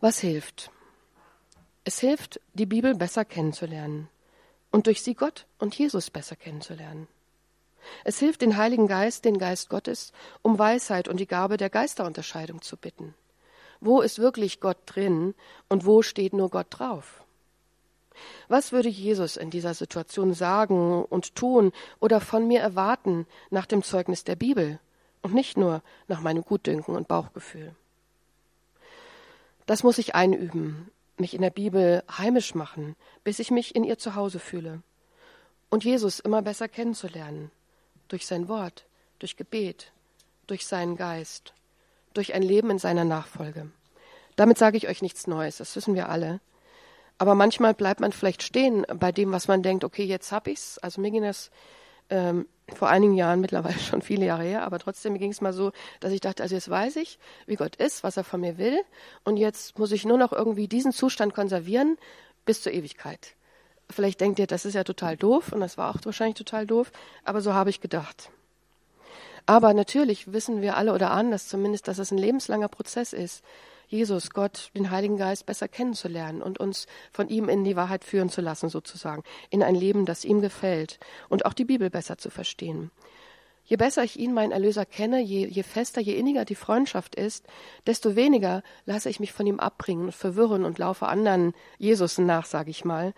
Was 0.00 0.18
hilft? 0.18 0.70
Es 1.84 2.00
hilft, 2.00 2.40
die 2.54 2.66
Bibel 2.66 2.94
besser 2.94 3.24
kennenzulernen 3.24 4.08
und 4.70 4.86
durch 4.86 5.02
sie 5.02 5.14
Gott 5.14 5.46
und 5.58 5.76
Jesus 5.76 6.10
besser 6.10 6.34
kennenzulernen. 6.34 7.08
Es 8.04 8.18
hilft 8.18 8.42
den 8.42 8.56
Heiligen 8.56 8.86
Geist, 8.86 9.24
den 9.24 9.38
Geist 9.38 9.68
Gottes, 9.68 10.12
um 10.42 10.58
Weisheit 10.58 11.08
und 11.08 11.18
die 11.18 11.26
Gabe 11.26 11.56
der 11.56 11.70
Geisterunterscheidung 11.70 12.62
zu 12.62 12.76
bitten. 12.76 13.14
Wo 13.80 14.00
ist 14.00 14.18
wirklich 14.18 14.60
Gott 14.60 14.78
drin 14.86 15.34
und 15.68 15.86
wo 15.86 16.02
steht 16.02 16.32
nur 16.32 16.50
Gott 16.50 16.68
drauf? 16.70 17.24
Was 18.48 18.72
würde 18.72 18.88
Jesus 18.88 19.36
in 19.36 19.50
dieser 19.50 19.74
Situation 19.74 20.34
sagen 20.34 21.04
und 21.04 21.34
tun 21.34 21.72
oder 21.98 22.20
von 22.20 22.46
mir 22.46 22.60
erwarten 22.60 23.26
nach 23.50 23.66
dem 23.66 23.82
Zeugnis 23.82 24.24
der 24.24 24.36
Bibel 24.36 24.78
und 25.22 25.34
nicht 25.34 25.56
nur 25.56 25.82
nach 26.08 26.20
meinem 26.20 26.44
Gutdünken 26.44 26.94
und 26.94 27.08
Bauchgefühl? 27.08 27.74
Das 29.66 29.82
muss 29.82 29.98
ich 29.98 30.14
einüben, 30.14 30.90
mich 31.16 31.34
in 31.34 31.42
der 31.42 31.50
Bibel 31.50 32.02
heimisch 32.18 32.54
machen, 32.54 32.96
bis 33.24 33.38
ich 33.38 33.50
mich 33.50 33.74
in 33.74 33.84
ihr 33.84 33.98
zu 33.98 34.14
Hause 34.14 34.38
fühle 34.38 34.82
und 35.70 35.84
Jesus 35.84 36.20
immer 36.20 36.42
besser 36.42 36.68
kennenzulernen 36.68 37.50
durch 38.12 38.26
sein 38.26 38.46
Wort, 38.46 38.84
durch 39.20 39.36
Gebet, 39.36 39.90
durch 40.46 40.66
seinen 40.66 40.96
Geist, 40.96 41.54
durch 42.12 42.34
ein 42.34 42.42
Leben 42.42 42.70
in 42.70 42.78
seiner 42.78 43.04
Nachfolge. 43.04 43.70
Damit 44.36 44.58
sage 44.58 44.76
ich 44.76 44.86
euch 44.86 45.00
nichts 45.00 45.26
Neues, 45.26 45.56
das 45.56 45.74
wissen 45.76 45.94
wir 45.94 46.10
alle. 46.10 46.40
Aber 47.16 47.34
manchmal 47.34 47.72
bleibt 47.72 48.00
man 48.00 48.12
vielleicht 48.12 48.42
stehen 48.42 48.84
bei 48.94 49.12
dem, 49.12 49.32
was 49.32 49.48
man 49.48 49.62
denkt, 49.62 49.82
okay, 49.82 50.04
jetzt 50.04 50.30
hab 50.30 50.46
ich's. 50.46 50.76
Also 50.78 51.00
mir 51.00 51.10
ging 51.10 51.22
das 51.22 51.50
ähm, 52.10 52.46
vor 52.74 52.88
einigen 52.88 53.14
Jahren, 53.14 53.40
mittlerweile 53.40 53.78
schon 53.78 54.02
viele 54.02 54.26
Jahre 54.26 54.44
her, 54.44 54.62
aber 54.62 54.78
trotzdem 54.78 55.16
ging 55.16 55.30
es 55.30 55.40
mal 55.40 55.54
so, 55.54 55.72
dass 56.00 56.12
ich 56.12 56.20
dachte, 56.20 56.42
also 56.42 56.54
jetzt 56.54 56.68
weiß 56.68 56.96
ich, 56.96 57.18
wie 57.46 57.56
Gott 57.56 57.76
ist, 57.76 58.04
was 58.04 58.18
er 58.18 58.24
von 58.24 58.42
mir 58.42 58.58
will, 58.58 58.78
und 59.24 59.38
jetzt 59.38 59.78
muss 59.78 59.90
ich 59.90 60.04
nur 60.04 60.18
noch 60.18 60.32
irgendwie 60.32 60.68
diesen 60.68 60.92
Zustand 60.92 61.32
konservieren 61.32 61.96
bis 62.44 62.60
zur 62.60 62.72
Ewigkeit. 62.72 63.36
Vielleicht 63.92 64.20
denkt 64.20 64.38
ihr, 64.38 64.46
das 64.46 64.64
ist 64.64 64.74
ja 64.74 64.84
total 64.84 65.16
doof 65.16 65.52
und 65.52 65.60
das 65.60 65.78
war 65.78 65.90
auch 65.90 65.98
wahrscheinlich 66.02 66.36
total 66.36 66.66
doof, 66.66 66.90
aber 67.24 67.40
so 67.40 67.54
habe 67.54 67.70
ich 67.70 67.80
gedacht. 67.80 68.30
Aber 69.46 69.74
natürlich 69.74 70.32
wissen 70.32 70.62
wir 70.62 70.76
alle 70.76 70.92
oder 70.92 71.10
anders 71.10 71.48
zumindest, 71.48 71.88
dass 71.88 71.98
es 71.98 72.10
ein 72.10 72.18
lebenslanger 72.18 72.68
Prozess 72.68 73.12
ist, 73.12 73.42
Jesus, 73.92 74.30
Gott, 74.30 74.70
den 74.74 74.90
Heiligen 74.90 75.18
Geist 75.18 75.44
besser 75.44 75.68
kennenzulernen 75.68 76.40
und 76.40 76.58
uns 76.58 76.86
von 77.12 77.28
ihm 77.28 77.50
in 77.50 77.62
die 77.62 77.76
Wahrheit 77.76 78.04
führen 78.04 78.30
zu 78.30 78.40
lassen, 78.40 78.70
sozusagen, 78.70 79.22
in 79.50 79.62
ein 79.62 79.74
Leben, 79.74 80.06
das 80.06 80.24
ihm 80.24 80.40
gefällt 80.40 80.98
und 81.28 81.44
auch 81.44 81.52
die 81.52 81.66
Bibel 81.66 81.90
besser 81.90 82.16
zu 82.16 82.30
verstehen. 82.30 82.90
Je 83.64 83.76
besser 83.76 84.02
ich 84.02 84.18
ihn, 84.18 84.32
meinen 84.32 84.50
Erlöser, 84.50 84.86
kenne, 84.86 85.20
je, 85.20 85.46
je 85.46 85.62
fester, 85.62 86.00
je 86.00 86.14
inniger 86.14 86.44
die 86.44 86.54
Freundschaft 86.54 87.14
ist, 87.14 87.46
desto 87.86 88.16
weniger 88.16 88.62
lasse 88.86 89.08
ich 89.08 89.20
mich 89.20 89.32
von 89.32 89.46
ihm 89.46 89.60
abbringen 89.60 90.06
und 90.06 90.14
verwirren 90.14 90.64
und 90.64 90.78
laufe 90.78 91.06
anderen 91.06 91.52
Jesus 91.78 92.18
nach, 92.18 92.46
sage 92.46 92.70
ich 92.70 92.84
mal, 92.84 93.12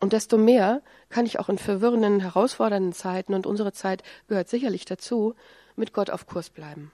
und 0.00 0.12
desto 0.12 0.36
mehr 0.36 0.82
kann 1.08 1.26
ich 1.26 1.38
auch 1.38 1.48
in 1.48 1.58
verwirrenden, 1.58 2.20
herausfordernden 2.20 2.92
Zeiten, 2.92 3.34
und 3.34 3.46
unsere 3.46 3.72
Zeit 3.72 4.02
gehört 4.28 4.48
sicherlich 4.48 4.84
dazu, 4.84 5.34
mit 5.74 5.92
Gott 5.92 6.10
auf 6.10 6.26
Kurs 6.26 6.50
bleiben. 6.50 6.92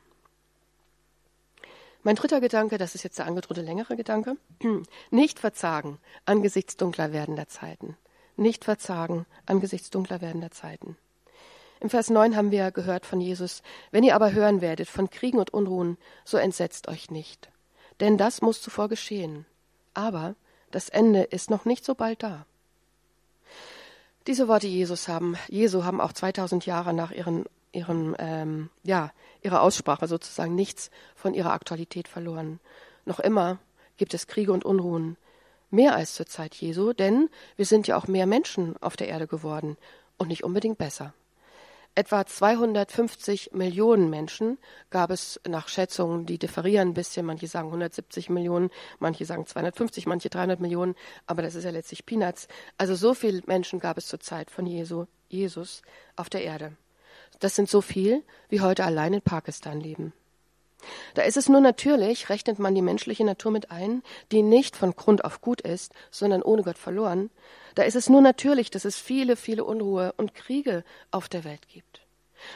Mein 2.05 2.17
dritter 2.17 2.41
Gedanke, 2.41 2.79
das 2.79 2.95
ist 2.95 3.05
jetzt 3.05 3.19
der 3.19 3.27
angedrohte 3.27 3.63
längere 3.63 3.97
Gedanke, 3.97 4.37
nicht 5.11 5.39
verzagen 5.39 5.99
angesichts 6.25 6.77
dunkler 6.77 7.13
werdender 7.13 7.49
Zeiten. 7.49 7.97
Nicht 8.37 8.65
verzagen 8.65 9.27
angesichts 9.47 9.91
dunkler 9.91 10.21
werdender 10.21 10.51
Zeiten. 10.51 10.97
Im 11.81 11.91
Vers 11.91 12.11
9 12.11 12.37
haben 12.37 12.51
wir 12.51 12.71
gehört 12.71 13.07
von 13.07 13.21
Jesus, 13.21 13.63
wenn 13.91 14.05
ihr 14.05 14.15
aber 14.15 14.33
hören 14.33 14.61
werdet 14.61 14.89
von 14.89 15.11
Kriegen 15.11 15.39
und 15.39 15.53
Unruhen, 15.53 15.99
so 16.25 16.39
entsetzt 16.39 16.89
euch 16.89 17.11
nicht. 17.11 17.51
Denn 18.01 18.19
das 18.19 18.41
muss 18.41 18.63
zuvor 18.63 18.89
geschehen. 18.89 19.47
Aber 19.93 20.35
das 20.71 20.89
Ende 20.89 21.23
ist 21.23 21.51
noch 21.51 21.65
nicht 21.65 21.85
so 21.85 21.95
bald 21.95 22.23
da. 22.23 22.47
Diese 24.27 24.47
Worte 24.47 24.69
Jesus 24.69 25.09
haben, 25.09 25.37
Jesu 25.49 25.85
haben 25.85 26.01
auch 26.01 26.13
2000 26.13 26.65
Jahre 26.65 26.95
nach 26.95 27.11
ihren, 27.11 27.45
ihren, 27.73 28.15
ähm, 28.19 28.71
ja, 28.85 29.11
ihrer 29.43 29.63
Aussprache 29.63 30.07
sozusagen 30.07 30.55
nichts 30.55 30.91
von 31.17 31.35
ihrer 31.35 31.53
Aktualität 31.53 32.07
verloren. 32.07 32.61
Noch 33.05 33.19
immer 33.19 33.59
gibt 33.97 34.15
es 34.15 34.29
Kriege 34.29 34.53
und 34.53 34.65
Unruhen. 34.65 35.17
Mehr 35.71 35.97
als 35.97 36.15
zur 36.15 36.27
Zeit 36.27 36.55
Jesu, 36.55 36.93
denn 36.93 37.31
wir 37.57 37.67
sind 37.67 37.87
ja 37.89 37.97
auch 37.97 38.07
mehr 38.07 38.27
Menschen 38.27 38.77
auf 38.81 38.97
der 38.97 39.09
Erde 39.09 39.27
geworden 39.27 39.77
und 40.19 40.29
nicht 40.29 40.45
unbedingt 40.45 40.79
besser. 40.79 41.15
Etwa 41.95 42.25
250 42.25 43.53
Millionen 43.53 44.09
Menschen 44.09 44.59
gab 44.89 45.11
es 45.11 45.39
nach 45.47 45.69
Schätzungen, 45.69 46.25
die 46.25 46.39
differieren 46.39 46.89
ein 46.89 46.95
bisschen. 46.95 47.27
Manche 47.27 47.49
sagen 47.49 47.69
170 47.69 48.31
Millionen, 48.31 48.71
manche 48.99 49.27
sagen 49.27 49.47
250, 49.47 50.07
manche 50.07 50.31
300 50.31 50.59
Millionen, 50.59 50.95
aber 51.27 51.43
das 51.43 51.55
ist 51.55 51.65
ja 51.65 51.71
letztlich 51.71 52.07
Peanuts. 52.07 52.49
Also 52.79 52.95
so 52.95 53.13
viele 53.13 53.43
Menschen 53.47 53.79
gab 53.79 53.99
es 53.99 54.07
zur 54.07 54.21
Zeit 54.21 54.51
von 54.51 54.65
Jesu, 54.65 55.05
Jesus 55.29 55.83
auf 56.17 56.31
der 56.31 56.43
Erde. 56.45 56.73
Das 57.41 57.57
sind 57.57 57.69
so 57.69 57.83
viel, 57.83 58.23
wie 58.49 58.63
heute 58.63 58.85
allein 58.85 59.13
in 59.13 59.23
Pakistan 59.23 59.79
leben. 59.79 60.15
Da 61.15 61.23
ist 61.23 61.37
es 61.37 61.49
nur 61.49 61.61
natürlich, 61.61 62.29
rechnet 62.29 62.59
man 62.59 62.75
die 62.75 62.83
menschliche 62.83 63.25
Natur 63.25 63.53
mit 63.53 63.71
ein, 63.71 64.03
die 64.31 64.43
nicht 64.43 64.77
von 64.77 64.95
Grund 64.97 65.25
auf 65.25 65.41
gut 65.41 65.61
ist, 65.61 65.93
sondern 66.11 66.43
ohne 66.43 66.63
Gott 66.63 66.79
verloren, 66.79 67.31
da 67.75 67.83
ist 67.85 67.97
es 67.97 68.09
nur 68.09 68.21
natürlich, 68.21 68.71
dass 68.71 68.85
es 68.85 68.97
viele, 68.97 69.37
viele 69.37 69.65
Unruhe 69.65 70.13
und 70.17 70.35
Kriege 70.35 70.85
auf 71.11 71.29
der 71.29 71.45
Welt 71.45 71.69
gibt. 71.69 72.03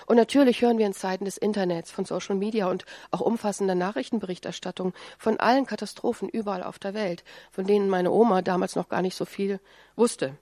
Und 0.07 0.17
natürlich 0.17 0.63
hören 0.63 0.79
wir 0.79 0.87
in 0.87 0.95
Zeiten 0.95 1.25
des 1.25 1.37
Internets, 1.37 1.91
von 1.91 2.05
Social 2.05 2.35
Media 2.35 2.67
und 2.69 2.85
auch 3.13 3.21
umfassender 3.21 3.75
Nachrichtenberichterstattung 3.75 4.93
von 5.17 5.39
allen 5.39 5.65
Katastrophen 5.65 6.29
überall 6.29 6.65
auf 6.65 6.79
der 6.79 6.93
Welt, 6.93 7.25
von 7.53 7.67
denen 7.67 7.89
meine 7.89 8.11
Oma 8.11 8.43
damals 8.43 8.75
noch 8.75 8.89
gar 8.89 9.03
nicht 9.03 9.17
so 9.17 9.25
viel 9.25 9.61
wusste. 9.95 10.37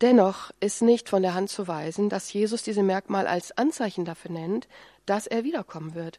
Dennoch 0.00 0.50
ist 0.60 0.80
nicht 0.80 1.10
von 1.10 1.20
der 1.20 1.34
Hand 1.34 1.50
zu 1.50 1.68
weisen, 1.68 2.08
dass 2.08 2.32
Jesus 2.32 2.62
diese 2.62 2.82
Merkmal 2.82 3.26
als 3.26 3.56
Anzeichen 3.58 4.06
dafür 4.06 4.30
nennt, 4.30 4.66
dass 5.04 5.26
er 5.26 5.44
wiederkommen 5.44 5.94
wird 5.94 6.18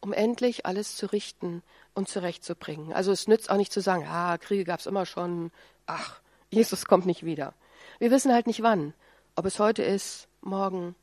um 0.00 0.12
endlich 0.12 0.66
alles 0.66 0.96
zu 0.96 1.06
richten 1.06 1.62
und 1.94 2.08
zurechtzubringen. 2.08 2.92
Also 2.92 3.12
es 3.12 3.28
nützt 3.28 3.50
auch 3.50 3.56
nicht 3.56 3.72
zu 3.72 3.80
sagen, 3.80 4.06
ah, 4.08 4.38
Kriege 4.38 4.64
gab 4.64 4.80
es 4.80 4.86
immer 4.86 5.06
schon, 5.06 5.50
ach, 5.86 6.20
Jesus 6.50 6.86
kommt 6.86 7.06
nicht 7.06 7.24
wieder. 7.24 7.54
Wir 7.98 8.10
wissen 8.10 8.32
halt 8.32 8.46
nicht 8.46 8.62
wann, 8.62 8.94
ob 9.36 9.46
es 9.46 9.58
heute 9.58 9.82
ist, 9.82 10.28
morgen, 10.40 10.94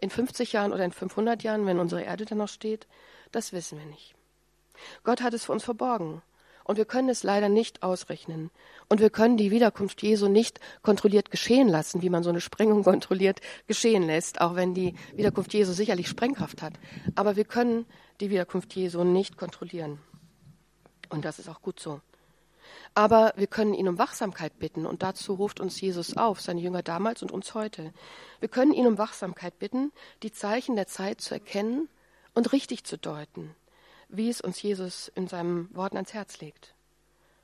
in 0.00 0.10
50 0.10 0.52
Jahren 0.52 0.72
oder 0.72 0.84
in 0.84 0.92
500 0.92 1.42
Jahren, 1.42 1.66
wenn 1.66 1.78
unsere 1.78 2.02
Erde 2.02 2.24
dann 2.24 2.38
noch 2.38 2.48
steht, 2.48 2.86
das 3.30 3.52
wissen 3.52 3.78
wir 3.78 3.86
nicht. 3.86 4.14
Gott 5.04 5.22
hat 5.22 5.32
es 5.32 5.44
für 5.44 5.52
uns 5.52 5.64
verborgen. 5.64 6.22
Und 6.72 6.78
wir 6.78 6.86
können 6.86 7.10
es 7.10 7.22
leider 7.22 7.50
nicht 7.50 7.82
ausrechnen. 7.82 8.50
Und 8.88 9.00
wir 9.00 9.10
können 9.10 9.36
die 9.36 9.50
Wiederkunft 9.50 10.00
Jesu 10.00 10.26
nicht 10.26 10.58
kontrolliert 10.80 11.30
geschehen 11.30 11.68
lassen, 11.68 12.00
wie 12.00 12.08
man 12.08 12.22
so 12.22 12.30
eine 12.30 12.40
Sprengung 12.40 12.82
kontrolliert 12.82 13.42
geschehen 13.66 14.04
lässt, 14.04 14.40
auch 14.40 14.54
wenn 14.54 14.72
die 14.72 14.94
Wiederkunft 15.14 15.52
Jesu 15.52 15.74
sicherlich 15.74 16.08
Sprengkraft 16.08 16.62
hat. 16.62 16.72
Aber 17.14 17.36
wir 17.36 17.44
können 17.44 17.84
die 18.20 18.30
Wiederkunft 18.30 18.72
Jesu 18.74 19.04
nicht 19.04 19.36
kontrollieren. 19.36 19.98
Und 21.10 21.26
das 21.26 21.38
ist 21.38 21.50
auch 21.50 21.60
gut 21.60 21.78
so. 21.78 22.00
Aber 22.94 23.34
wir 23.36 23.48
können 23.48 23.74
ihn 23.74 23.86
um 23.86 23.98
Wachsamkeit 23.98 24.58
bitten 24.58 24.86
und 24.86 25.02
dazu 25.02 25.34
ruft 25.34 25.60
uns 25.60 25.78
Jesus 25.78 26.16
auf, 26.16 26.40
seine 26.40 26.62
Jünger 26.62 26.82
damals 26.82 27.20
und 27.20 27.32
uns 27.32 27.52
heute. 27.52 27.92
Wir 28.40 28.48
können 28.48 28.72
ihn 28.72 28.86
um 28.86 28.96
Wachsamkeit 28.96 29.58
bitten, 29.58 29.92
die 30.22 30.32
Zeichen 30.32 30.74
der 30.74 30.86
Zeit 30.86 31.20
zu 31.20 31.34
erkennen 31.34 31.90
und 32.32 32.54
richtig 32.54 32.84
zu 32.84 32.96
deuten 32.96 33.54
wie 34.12 34.28
es 34.28 34.40
uns 34.40 34.60
Jesus 34.62 35.10
in 35.14 35.26
seinen 35.26 35.74
Worten 35.74 35.96
ans 35.96 36.12
Herz 36.14 36.40
legt. 36.40 36.74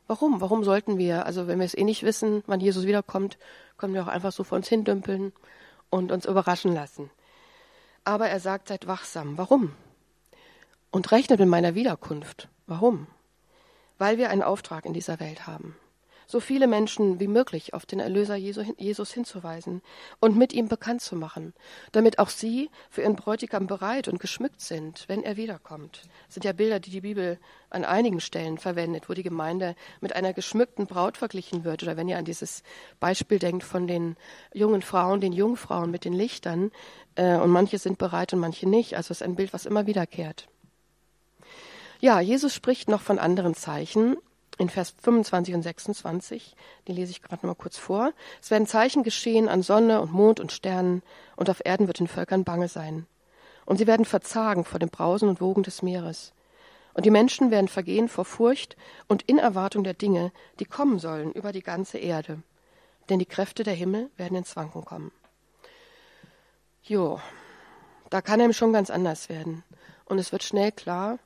Warum? 0.07 0.41
Warum 0.41 0.65
sollten 0.65 0.99
wir, 0.99 1.27
also 1.27 1.49
wenn 1.49 1.59
wir 1.59 1.67
es 1.67 1.77
eh 1.77 1.85
nicht 1.85 2.03
wissen, 2.03 2.43
wann 2.47 2.61
Jesus 2.61 2.87
wiederkommt, 2.87 3.39
können 3.77 3.95
wir 3.95 4.03
auch 4.03 4.09
einfach 4.09 4.33
so 4.33 4.45
vor 4.45 4.57
uns 4.57 4.69
hindümpeln 4.69 5.33
und 5.91 6.13
uns 6.13 6.27
überraschen 6.27 6.73
lassen. 6.73 7.11
Aber 8.05 8.29
er 8.29 8.41
sagt, 8.41 8.69
seid 8.69 8.87
wachsam. 8.87 9.37
Warum? 9.37 9.73
Und 10.91 11.11
rechnet 11.11 11.41
mit 11.41 11.49
meiner 11.49 11.75
Wiederkunft. 11.75 12.49
Warum? 12.67 13.07
Weil 13.99 14.17
wir 14.17 14.31
einen 14.31 14.43
Auftrag 14.43 14.87
in 14.87 14.93
dieser 14.93 15.21
Welt 15.21 15.47
haben 15.47 15.77
so 16.31 16.41
viele 16.41 16.67
Menschen 16.67 17.21
wie 17.21 17.27
möglich 17.27 17.73
auf 17.73 17.87
den 17.87 18.01
Erlöser 18.01 18.37
Jesus 18.37 19.13
hinzuweisen 19.13 19.81
und 20.21 20.37
mit 20.37 20.53
ihm 20.53 20.69
bekannt 20.69 21.01
zu 21.01 21.17
machen, 21.17 21.55
damit 21.91 22.19
auch 22.19 22.29
sie 22.29 22.69
für 22.91 23.01
ihren 23.01 23.17
Bräutigam 23.17 23.67
bereit 23.67 24.09
und 24.09 24.21
geschmückt 24.21 24.61
sind, 24.61 25.07
wenn 25.09 25.23
er 25.23 25.39
wiederkommt. 25.39 26.03
Das 26.27 26.35
sind 26.35 26.45
ja 26.45 26.53
Bilder, 26.53 26.81
die 26.81 26.91
die 26.91 27.01
Bibel 27.01 27.39
an 27.71 27.83
einigen 27.83 28.21
Stellen 28.21 28.59
verwendet, 28.59 29.09
wo 29.09 29.15
die 29.15 29.23
Gemeinde 29.23 29.75
mit 30.03 30.15
einer 30.15 30.35
geschmückten 30.35 30.87
Braut 30.87 31.17
verglichen 31.17 31.65
wird. 31.65 31.83
Oder 31.83 31.97
wenn 31.97 32.09
ihr 32.09 32.19
an 32.19 32.27
dieses 32.27 32.63
Beispiel 33.01 33.39
denkt 33.39 33.65
von 33.65 33.87
den 33.87 34.17
jungen 34.53 34.83
Frauen, 34.83 35.23
den 35.23 35.33
Jungfrauen 35.33 35.91
mit 35.91 36.05
den 36.05 36.13
Lichtern, 36.13 36.71
äh, 37.15 37.37
und 37.37 37.51
manche 37.51 37.79
sind 37.79 37.97
bereit 37.97 38.35
und 38.35 38.41
manche 38.41 38.69
nicht. 38.69 38.97
Also 38.97 39.13
es 39.13 39.23
ist 39.23 39.23
ein 39.23 39.35
Bild, 39.35 39.55
was 39.55 39.65
immer 39.65 39.87
wiederkehrt. 39.87 40.47
Ja, 42.01 42.21
Jesus 42.21 42.55
spricht 42.55 42.89
noch 42.89 43.01
von 43.01 43.19
anderen 43.19 43.55
Zeichen 43.55 44.17
in 44.59 44.69
Vers 44.69 44.95
25 45.01 45.55
und 45.55 45.63
26, 45.63 46.57
die 46.87 46.93
lese 46.93 47.13
ich 47.13 47.23
gerade 47.23 47.47
noch 47.47 47.55
mal 47.55 47.61
kurz 47.61 47.79
vor. 47.79 48.13
Es 48.43 48.51
werden 48.51 48.67
Zeichen 48.67 49.05
geschehen 49.05 49.49
an 49.49 49.63
Sonne 49.63 50.01
und 50.01 50.13
Mond 50.13 50.41
und 50.41 50.53
Sternen, 50.53 51.03
und 51.37 51.49
auf 51.49 51.65
Erden 51.65 51.87
wird 51.87 52.01
den 52.01 52.09
Völkern 52.09 52.45
bange 52.45 52.69
sein. 52.69 53.07
Und 53.65 53.79
sie 53.79 53.87
werden 53.87 54.05
verzagen 54.05 54.65
vor 54.65 54.81
dem 54.81 54.89
Brausen 54.89 55.29
und 55.29 55.41
Wogen 55.41 55.63
des 55.63 55.83
Meeres. 55.83 56.33
Und 56.95 57.07
die 57.07 57.11
Menschen 57.11 57.53
werden 57.53 57.69
vergehen 57.69 58.09
vor 58.09 58.25
Furcht 58.25 58.77
und 59.07 59.23
in 59.23 59.39
Erwartung 59.39 59.85
der 59.85 59.95
Dinge, 59.95 60.33
die 60.59 60.65
kommen 60.65 60.99
sollen 60.99 61.31
über 61.33 61.53
die 61.53 61.63
ganze 61.63 61.99
Erde. 61.99 62.43
Denn 63.09 63.21
die 63.21 63.27
Kräfte 63.27 63.63
der 63.63 63.75
Himmel 63.75 64.11
werden 64.17 64.37
ins 64.37 64.57
Wanken 64.57 64.85
kommen. 64.85 65.13
Jo, 66.83 67.21
da 68.11 68.21
kann 68.21 68.41
einem 68.41 68.53
schon 68.53 68.73
ganz 68.73 68.91
anders 68.91 69.29
werden. 69.29 69.63
Und 70.07 70.19
es 70.19 70.33
wird 70.33 70.43
schnell 70.43 70.73
klar, 70.73 71.19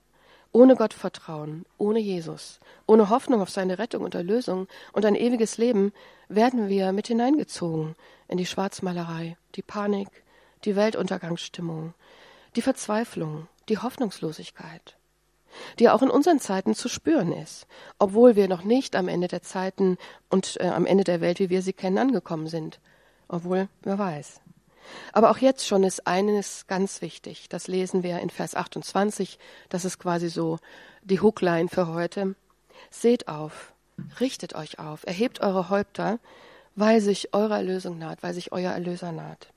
ohne 0.53 0.77
Gottvertrauen, 0.77 1.65
ohne 1.79 1.99
Jesus, 1.99 2.61
ohne 2.87 3.09
Hoffnung 3.09 3.41
auf 3.41 3.51
seine 3.51 3.79
Rettung 3.79 4.05
und 4.05 4.15
Erlösung 4.15 4.69
und 4.93 5.05
ein 5.07 5.15
ewiges 5.15 5.57
Leben 5.57 5.93
werden 6.29 6.69
wir 6.69 6.93
mit 6.93 7.09
hineingezogen 7.09 7.97
in 8.29 8.37
die 8.39 8.47
Schwarzmalerei, 8.47 9.37
die 9.55 9.63
Panik, 9.63 10.09
die 10.65 10.77
Weltuntergangsstimmung, 10.77 11.95
die 12.55 12.63
Verzweiflung, 12.63 13.49
die 13.69 13.79
Hoffnungslosigkeit, 13.79 14.97
die 15.79 15.89
auch 15.89 16.03
in 16.03 16.11
unseren 16.11 16.39
Zeiten 16.39 16.75
zu 16.75 16.89
spüren 16.89 17.33
ist, 17.33 17.67
obwohl 17.99 18.37
wir 18.37 18.49
noch 18.49 18.63
nicht 18.63 18.95
am 18.95 19.09
Ende 19.09 19.29
der 19.29 19.43
Zeiten 19.43 19.97
und 20.29 20.61
äh, 20.61 20.69
am 20.69 20.87
Ende 20.87 21.05
der 21.05 21.21
Welt, 21.21 21.39
wie 21.39 21.51
wir 21.51 21.63
sie 21.63 21.73
kennen, 21.73 21.99
angekommen 21.99 22.47
sind. 22.47 22.79
Obwohl, 23.29 23.69
wer 23.83 23.99
weiß. 23.99 24.42
Aber 25.13 25.31
auch 25.31 25.39
jetzt 25.39 25.67
schon 25.67 25.85
ist 25.85 26.07
eines 26.07 26.67
ganz 26.67 27.03
wichtig. 27.03 27.49
Das 27.49 27.69
lesen 27.69 28.03
wir 28.03 28.21
in 28.21 28.31
Vers 28.31 28.55
28. 28.55 29.39
Das 29.69 29.85
ist 29.85 29.99
quasi 29.99 30.29
so 30.29 30.59
die 31.03 31.21
Hookline 31.21 31.69
für 31.69 31.89
heute. 31.89 32.35
Seht 32.91 33.29
auf, 33.29 33.73
richtet 34.21 34.55
euch 34.55 34.79
auf, 34.79 35.07
erhebt 35.07 35.41
eure 35.41 35.71
Häupter, 35.71 36.19
weil 36.75 37.01
sich 37.01 37.35
eure 37.35 37.55
Erlösung 37.55 37.99
naht, 37.99 38.23
weil 38.23 38.35
sich 38.35 38.53
euer 38.53 38.73
Erlöser 38.73 39.13
naht. 39.13 39.53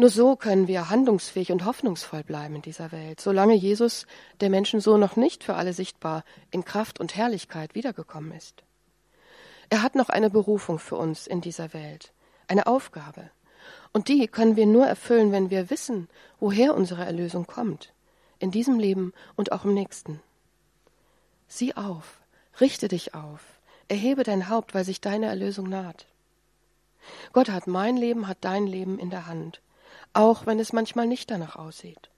Nur 0.00 0.10
so 0.10 0.36
können 0.36 0.68
wir 0.68 0.90
handlungsfähig 0.90 1.50
und 1.50 1.64
hoffnungsvoll 1.64 2.22
bleiben 2.22 2.54
in 2.54 2.62
dieser 2.62 2.92
Welt, 2.92 3.20
solange 3.20 3.54
Jesus, 3.54 4.06
der 4.40 4.48
Menschen 4.48 4.80
so 4.80 4.96
noch 4.96 5.16
nicht 5.16 5.42
für 5.42 5.56
alle 5.56 5.72
sichtbar, 5.72 6.22
in 6.52 6.64
Kraft 6.64 7.00
und 7.00 7.16
Herrlichkeit 7.16 7.74
wiedergekommen 7.74 8.30
ist. 8.30 8.62
Er 9.70 9.82
hat 9.82 9.96
noch 9.96 10.08
eine 10.08 10.30
Berufung 10.30 10.78
für 10.78 10.94
uns 10.94 11.26
in 11.26 11.40
dieser 11.40 11.74
Welt, 11.74 12.12
eine 12.46 12.68
Aufgabe. 12.68 13.30
Und 13.92 14.08
die 14.08 14.26
können 14.28 14.56
wir 14.56 14.66
nur 14.66 14.86
erfüllen, 14.86 15.32
wenn 15.32 15.50
wir 15.50 15.70
wissen, 15.70 16.08
woher 16.40 16.74
unsere 16.74 17.04
Erlösung 17.04 17.46
kommt, 17.46 17.92
in 18.38 18.50
diesem 18.50 18.78
Leben 18.78 19.12
und 19.36 19.52
auch 19.52 19.64
im 19.64 19.74
nächsten. 19.74 20.20
Sieh 21.48 21.74
auf, 21.74 22.20
richte 22.60 22.88
dich 22.88 23.14
auf, 23.14 23.40
erhebe 23.88 24.22
dein 24.22 24.48
Haupt, 24.48 24.74
weil 24.74 24.84
sich 24.84 25.00
deine 25.00 25.26
Erlösung 25.26 25.68
naht. 25.68 26.06
Gott 27.32 27.48
hat 27.48 27.66
mein 27.66 27.96
Leben, 27.96 28.28
hat 28.28 28.38
dein 28.42 28.66
Leben 28.66 28.98
in 28.98 29.10
der 29.10 29.26
Hand, 29.26 29.60
auch 30.12 30.46
wenn 30.46 30.58
es 30.58 30.72
manchmal 30.72 31.06
nicht 31.06 31.30
danach 31.30 31.56
aussieht. 31.56 32.10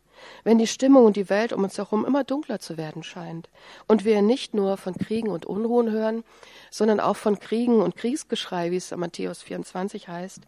Wenn 0.44 0.58
die 0.58 0.66
Stimmung 0.66 1.06
und 1.06 1.16
die 1.16 1.30
Welt 1.30 1.52
um 1.52 1.64
uns 1.64 1.78
herum 1.78 2.04
immer 2.04 2.24
dunkler 2.24 2.60
zu 2.60 2.76
werden 2.76 3.02
scheint 3.02 3.48
und 3.86 4.04
wir 4.04 4.20
nicht 4.20 4.52
nur 4.52 4.76
von 4.76 4.94
Kriegen 4.94 5.30
und 5.30 5.46
Unruhen 5.46 5.90
hören, 5.90 6.24
sondern 6.70 7.00
auch 7.00 7.16
von 7.16 7.38
Kriegen 7.38 7.80
und 7.80 7.96
Kriegsgeschrei, 7.96 8.70
wie 8.70 8.76
es 8.76 8.92
in 8.92 9.00
Matthäus 9.00 9.42
24 9.42 10.08
heißt, 10.08 10.42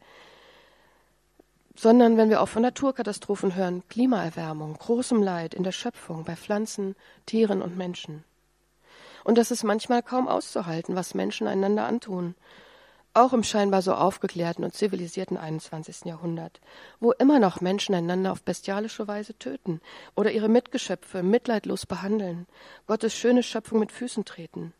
sondern 1.74 2.16
wenn 2.16 2.30
wir 2.30 2.40
auch 2.40 2.48
von 2.48 2.62
Naturkatastrophen 2.62 3.54
hören, 3.54 3.82
Klimaerwärmung, 3.88 4.74
großem 4.74 5.22
Leid 5.22 5.54
in 5.54 5.62
der 5.62 5.72
Schöpfung, 5.72 6.24
bei 6.24 6.36
Pflanzen, 6.36 6.96
Tieren 7.26 7.62
und 7.62 7.76
Menschen. 7.76 8.24
Und 9.24 9.38
das 9.38 9.50
ist 9.50 9.62
manchmal 9.62 10.02
kaum 10.02 10.28
auszuhalten, 10.28 10.96
was 10.96 11.14
Menschen 11.14 11.46
einander 11.46 11.86
antun, 11.86 12.34
auch 13.14 13.32
im 13.32 13.44
scheinbar 13.44 13.82
so 13.82 13.94
aufgeklärten 13.94 14.64
und 14.64 14.74
zivilisierten 14.74 15.36
21. 15.36 16.06
Jahrhundert, 16.06 16.60
wo 16.98 17.12
immer 17.12 17.38
noch 17.38 17.60
Menschen 17.60 17.94
einander 17.94 18.32
auf 18.32 18.42
bestialische 18.42 19.06
Weise 19.06 19.38
töten 19.38 19.80
oder 20.14 20.32
ihre 20.32 20.48
Mitgeschöpfe 20.48 21.22
mitleidlos 21.22 21.84
behandeln, 21.84 22.46
Gottes 22.86 23.14
schöne 23.14 23.42
Schöpfung 23.42 23.80
mit 23.80 23.92
Füßen 23.92 24.24
treten. 24.24 24.72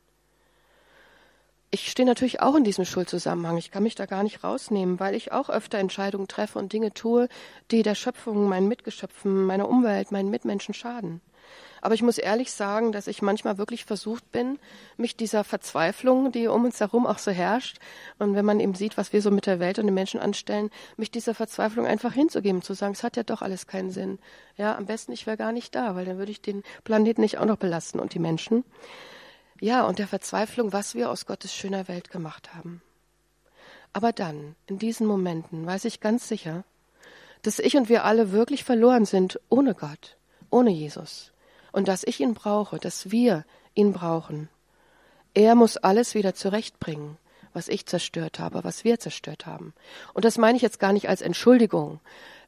Ich 1.74 1.90
stehe 1.90 2.06
natürlich 2.06 2.40
auch 2.40 2.54
in 2.54 2.64
diesem 2.64 2.84
Schuldzusammenhang. 2.84 3.56
Ich 3.56 3.70
kann 3.70 3.82
mich 3.82 3.94
da 3.94 4.04
gar 4.04 4.22
nicht 4.22 4.44
rausnehmen, 4.44 5.00
weil 5.00 5.14
ich 5.14 5.32
auch 5.32 5.48
öfter 5.48 5.78
Entscheidungen 5.78 6.28
treffe 6.28 6.58
und 6.58 6.72
Dinge 6.74 6.92
tue, 6.92 7.28
die 7.70 7.82
der 7.82 7.94
Schöpfung, 7.94 8.46
meinen 8.46 8.68
Mitgeschöpfen, 8.68 9.46
meiner 9.46 9.66
Umwelt, 9.66 10.12
meinen 10.12 10.28
Mitmenschen 10.28 10.74
schaden. 10.74 11.22
Aber 11.80 11.94
ich 11.94 12.02
muss 12.02 12.18
ehrlich 12.18 12.52
sagen, 12.52 12.92
dass 12.92 13.06
ich 13.06 13.22
manchmal 13.22 13.56
wirklich 13.56 13.86
versucht 13.86 14.30
bin, 14.30 14.58
mich 14.98 15.16
dieser 15.16 15.44
Verzweiflung, 15.44 16.30
die 16.30 16.46
um 16.46 16.64
uns 16.66 16.78
herum 16.78 17.06
auch 17.06 17.18
so 17.18 17.30
herrscht, 17.30 17.78
und 18.18 18.34
wenn 18.34 18.44
man 18.44 18.60
eben 18.60 18.74
sieht, 18.74 18.98
was 18.98 19.14
wir 19.14 19.22
so 19.22 19.30
mit 19.30 19.46
der 19.46 19.58
Welt 19.58 19.78
und 19.78 19.86
den 19.86 19.94
Menschen 19.94 20.20
anstellen, 20.20 20.70
mich 20.98 21.10
dieser 21.10 21.34
Verzweiflung 21.34 21.86
einfach 21.86 22.12
hinzugeben, 22.12 22.60
zu 22.60 22.74
sagen, 22.74 22.92
es 22.92 23.02
hat 23.02 23.16
ja 23.16 23.22
doch 23.22 23.40
alles 23.40 23.66
keinen 23.66 23.90
Sinn. 23.90 24.18
Ja, 24.58 24.76
am 24.76 24.84
besten 24.84 25.10
ich 25.12 25.26
wäre 25.26 25.38
gar 25.38 25.52
nicht 25.52 25.74
da, 25.74 25.96
weil 25.96 26.04
dann 26.04 26.18
würde 26.18 26.30
ich 26.30 26.42
den 26.42 26.62
Planeten 26.84 27.22
nicht 27.22 27.38
auch 27.38 27.46
noch 27.46 27.56
belasten 27.56 27.98
und 27.98 28.12
die 28.12 28.20
Menschen. 28.20 28.62
Ja, 29.62 29.84
und 29.86 30.00
der 30.00 30.08
Verzweiflung, 30.08 30.72
was 30.72 30.96
wir 30.96 31.08
aus 31.08 31.24
Gottes 31.24 31.54
schöner 31.54 31.86
Welt 31.86 32.10
gemacht 32.10 32.52
haben. 32.52 32.82
Aber 33.92 34.12
dann, 34.12 34.56
in 34.66 34.80
diesen 34.80 35.06
Momenten, 35.06 35.64
weiß 35.64 35.84
ich 35.84 36.00
ganz 36.00 36.26
sicher, 36.26 36.64
dass 37.42 37.60
ich 37.60 37.76
und 37.76 37.88
wir 37.88 38.04
alle 38.04 38.32
wirklich 38.32 38.64
verloren 38.64 39.04
sind 39.04 39.38
ohne 39.50 39.76
Gott, 39.76 40.16
ohne 40.50 40.70
Jesus. 40.70 41.30
Und 41.70 41.86
dass 41.86 42.02
ich 42.02 42.18
ihn 42.18 42.34
brauche, 42.34 42.80
dass 42.80 43.12
wir 43.12 43.44
ihn 43.74 43.92
brauchen. 43.92 44.48
Er 45.32 45.54
muss 45.54 45.76
alles 45.76 46.16
wieder 46.16 46.34
zurechtbringen, 46.34 47.16
was 47.52 47.68
ich 47.68 47.86
zerstört 47.86 48.40
habe, 48.40 48.64
was 48.64 48.82
wir 48.82 48.98
zerstört 48.98 49.46
haben. 49.46 49.74
Und 50.12 50.24
das 50.24 50.38
meine 50.38 50.56
ich 50.56 50.62
jetzt 50.62 50.80
gar 50.80 50.92
nicht 50.92 51.08
als 51.08 51.22
Entschuldigung, 51.22 52.00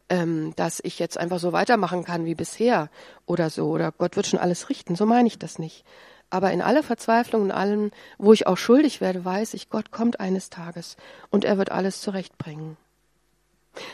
ähm, 0.09 0.53
dass 0.57 0.81
ich 0.83 0.99
jetzt 0.99 1.17
einfach 1.17 1.39
so 1.39 1.53
weitermachen 1.53 2.03
kann 2.03 2.25
wie 2.25 2.35
bisher 2.35 2.91
oder 3.25 3.51
so, 3.51 3.69
oder 3.69 3.93
Gott 3.93 4.17
wird 4.17 4.27
schon 4.27 4.41
alles 4.41 4.69
richten. 4.69 4.97
So 4.97 5.07
meine 5.07 5.29
ich 5.29 5.39
das 5.39 5.61
nicht. 5.61 5.85
Aber 6.35 6.51
in 6.51 6.63
aller 6.63 6.83
Verzweiflung, 6.83 7.45
in 7.45 7.53
allem, 7.53 7.93
wo 8.19 8.33
ich 8.33 8.49
auch 8.49 8.57
schuldig 8.57 9.01
werde, 9.01 9.25
weiß 9.25 9.55
ich, 9.55 9.71
Gott 9.71 9.93
kommt 9.93 10.19
eines 10.19 10.51
Tages 10.51 10.97
und 11.31 11.45
er 11.45 11.59
wird 11.59 11.71
alles 11.71 12.01
zurechtbringen. 12.01 12.77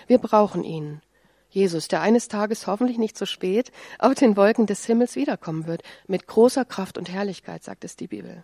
Wir 0.07 0.17
brauchen 0.17 0.65
ihn. 0.65 1.03
Jesus, 1.51 1.89
der 1.89 2.01
eines 2.01 2.29
Tages 2.29 2.67
hoffentlich 2.67 2.97
nicht 2.97 3.19
so 3.19 3.27
spät 3.27 3.73
auf 3.99 4.15
den 4.15 4.39
Wolken 4.39 4.65
des 4.65 4.87
Himmels 4.87 5.17
wiederkommen 5.17 5.67
wird, 5.67 5.83
mit 6.07 6.27
großer 6.27 6.65
Kraft 6.65 6.97
und 6.97 7.11
Herrlichkeit, 7.11 7.63
sagt 7.63 7.85
es 7.85 7.95
die 7.97 8.07
Bibel. 8.07 8.43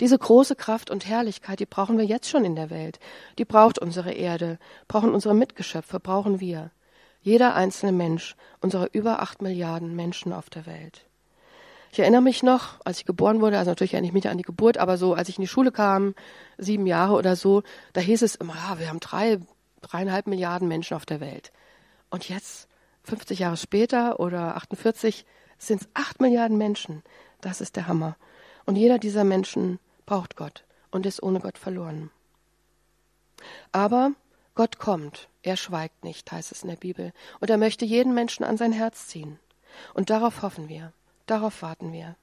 Diese 0.00 0.16
große 0.16 0.56
Kraft 0.56 0.88
und 0.88 1.06
Herrlichkeit, 1.06 1.60
die 1.60 1.66
brauchen 1.66 1.98
wir 1.98 2.06
jetzt 2.06 2.30
schon 2.30 2.46
in 2.46 2.56
der 2.56 2.70
Welt. 2.70 3.00
Die 3.36 3.44
braucht 3.44 3.78
unsere 3.78 4.12
Erde, 4.12 4.58
brauchen 4.88 5.12
unsere 5.12 5.34
Mitgeschöpfe, 5.34 6.00
brauchen 6.00 6.40
wir. 6.40 6.70
Jeder 7.20 7.54
einzelne 7.54 7.92
Mensch, 7.92 8.34
unsere 8.62 8.86
über 8.86 9.20
acht 9.20 9.42
Milliarden 9.42 9.94
Menschen 9.94 10.32
auf 10.32 10.48
der 10.48 10.64
Welt. 10.64 11.09
Ich 11.92 11.98
erinnere 11.98 12.22
mich 12.22 12.42
noch, 12.42 12.80
als 12.84 12.98
ich 12.98 13.04
geboren 13.04 13.40
wurde, 13.40 13.58
also 13.58 13.70
natürlich 13.70 13.94
erinnere 13.94 14.10
ich 14.10 14.14
mich 14.14 14.28
an 14.28 14.38
die 14.38 14.44
Geburt, 14.44 14.78
aber 14.78 14.96
so, 14.96 15.14
als 15.14 15.28
ich 15.28 15.38
in 15.38 15.42
die 15.42 15.48
Schule 15.48 15.72
kam, 15.72 16.14
sieben 16.56 16.86
Jahre 16.86 17.14
oder 17.14 17.34
so, 17.34 17.62
da 17.92 18.00
hieß 18.00 18.22
es 18.22 18.36
immer, 18.36 18.54
ja, 18.54 18.78
wir 18.78 18.88
haben 18.88 19.00
drei, 19.00 19.40
dreieinhalb 19.82 20.28
Milliarden 20.28 20.68
Menschen 20.68 20.96
auf 20.96 21.04
der 21.04 21.20
Welt. 21.20 21.50
Und 22.08 22.28
jetzt, 22.28 22.68
50 23.04 23.40
Jahre 23.40 23.56
später 23.56 24.20
oder 24.20 24.56
48, 24.56 25.24
sind 25.58 25.82
es 25.82 25.88
acht 25.94 26.20
Milliarden 26.20 26.58
Menschen. 26.58 27.02
Das 27.40 27.60
ist 27.60 27.74
der 27.74 27.88
Hammer. 27.88 28.16
Und 28.66 28.76
jeder 28.76 28.98
dieser 28.98 29.24
Menschen 29.24 29.80
braucht 30.06 30.36
Gott 30.36 30.64
und 30.92 31.06
ist 31.06 31.22
ohne 31.22 31.40
Gott 31.40 31.58
verloren. 31.58 32.10
Aber 33.72 34.12
Gott 34.54 34.78
kommt, 34.78 35.28
er 35.42 35.56
schweigt 35.56 36.04
nicht, 36.04 36.30
heißt 36.30 36.52
es 36.52 36.62
in 36.62 36.68
der 36.68 36.76
Bibel, 36.76 37.12
und 37.40 37.50
er 37.50 37.56
möchte 37.56 37.84
jeden 37.84 38.14
Menschen 38.14 38.44
an 38.44 38.58
sein 38.58 38.72
Herz 38.72 39.08
ziehen. 39.08 39.38
Und 39.94 40.10
darauf 40.10 40.42
hoffen 40.42 40.68
wir. 40.68 40.92
Darauf 41.30 41.62
warten 41.62 41.92
wir. 41.92 42.16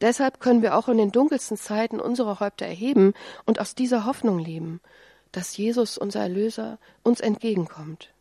Deshalb 0.00 0.40
können 0.40 0.62
wir 0.62 0.78
auch 0.78 0.88
in 0.88 0.96
den 0.96 1.12
dunkelsten 1.12 1.58
Zeiten 1.58 2.00
unsere 2.00 2.40
Häupter 2.40 2.64
erheben 2.64 3.12
und 3.44 3.60
aus 3.60 3.74
dieser 3.74 4.06
Hoffnung 4.06 4.38
leben, 4.38 4.80
dass 5.30 5.58
Jesus, 5.58 5.98
unser 5.98 6.20
Erlöser, 6.20 6.78
uns 7.02 7.20
entgegenkommt. 7.20 8.14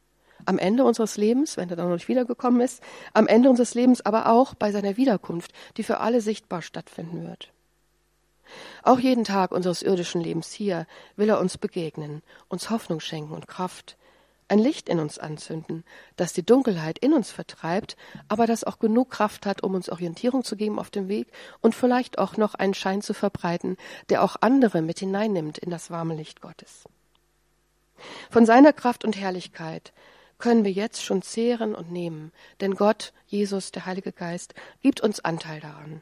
Am 0.44 0.60
Ende 0.60 0.84
unseres 0.84 1.16
Lebens, 1.16 1.56
wenn 1.56 1.70
er 1.70 1.78
dann 1.78 1.88
noch 1.88 1.94
nicht 1.96 2.10
wiedergekommen 2.10 2.60
ist, 2.60 2.84
am 3.14 3.28
Ende 3.28 3.50
unseres 3.50 3.76
Lebens 3.76 4.06
aber 4.06 4.28
auch 4.28 4.56
bei 4.56 4.74
seiner 4.74 4.98
Wiederkunft, 4.98 5.54
die 5.78 5.84
für 5.84 6.02
alle 6.02 6.20
sichtbar 6.20 6.62
stattfinden 6.62 7.26
wird. 7.26 7.54
Auch 8.84 9.00
jeden 9.00 9.24
Tag 9.24 9.54
unseres 9.54 9.84
irdischen 9.84 10.20
Lebens 10.20 10.52
hier 10.52 10.86
will 11.16 11.30
er 11.30 11.40
uns 11.40 11.58
begegnen, 11.58 12.24
uns 12.50 12.70
Hoffnung 12.70 13.00
schenken 13.00 13.34
und 13.34 13.48
Kraft, 13.48 13.96
ein 14.48 14.60
Licht 14.60 14.90
in 14.90 15.00
uns 15.00 15.18
anzünden, 15.18 15.84
das 16.16 16.34
die 16.34 16.46
Dunkelheit 16.46 17.00
in 17.00 17.14
uns 17.14 17.32
vertreibt, 17.32 17.98
aber 18.28 18.46
das 18.46 18.64
auch 18.64 18.80
genug 18.80 19.10
Kraft 19.10 19.46
hat, 19.46 19.64
um 19.64 19.74
uns 19.74 19.90
Orientierung 19.90 20.44
zu 20.44 20.56
geben 20.56 20.78
auf 20.80 20.90
dem 20.90 21.08
Weg 21.08 21.28
und 21.62 21.74
vielleicht 21.74 22.20
auch 22.20 22.38
noch 22.38 22.54
einen 22.54 22.74
Schein 22.74 23.02
zu 23.02 23.14
verbreiten, 23.14 23.78
der 24.10 24.24
auch 24.24 24.36
andere 24.42 24.82
mit 24.82 25.00
hineinnimmt 25.00 25.58
in 25.58 25.72
das 25.72 25.90
warme 25.90 26.16
Licht 26.16 26.42
Gottes. 26.42 26.84
Von 28.30 28.46
seiner 28.46 28.74
Kraft 28.74 29.04
und 29.04 29.18
Herrlichkeit 29.18 29.94
können 30.38 30.66
wir 30.66 30.72
jetzt 30.72 31.04
schon 31.04 31.22
zehren 31.22 31.74
und 31.74 31.92
nehmen, 31.92 32.32
denn 32.62 32.76
Gott, 32.76 33.14
Jesus, 33.26 33.72
der 33.72 33.86
Heilige 33.86 34.12
Geist, 34.12 34.54
gibt 34.82 35.02
uns 35.02 35.22
Anteil 35.22 35.62
daran. 35.62 36.02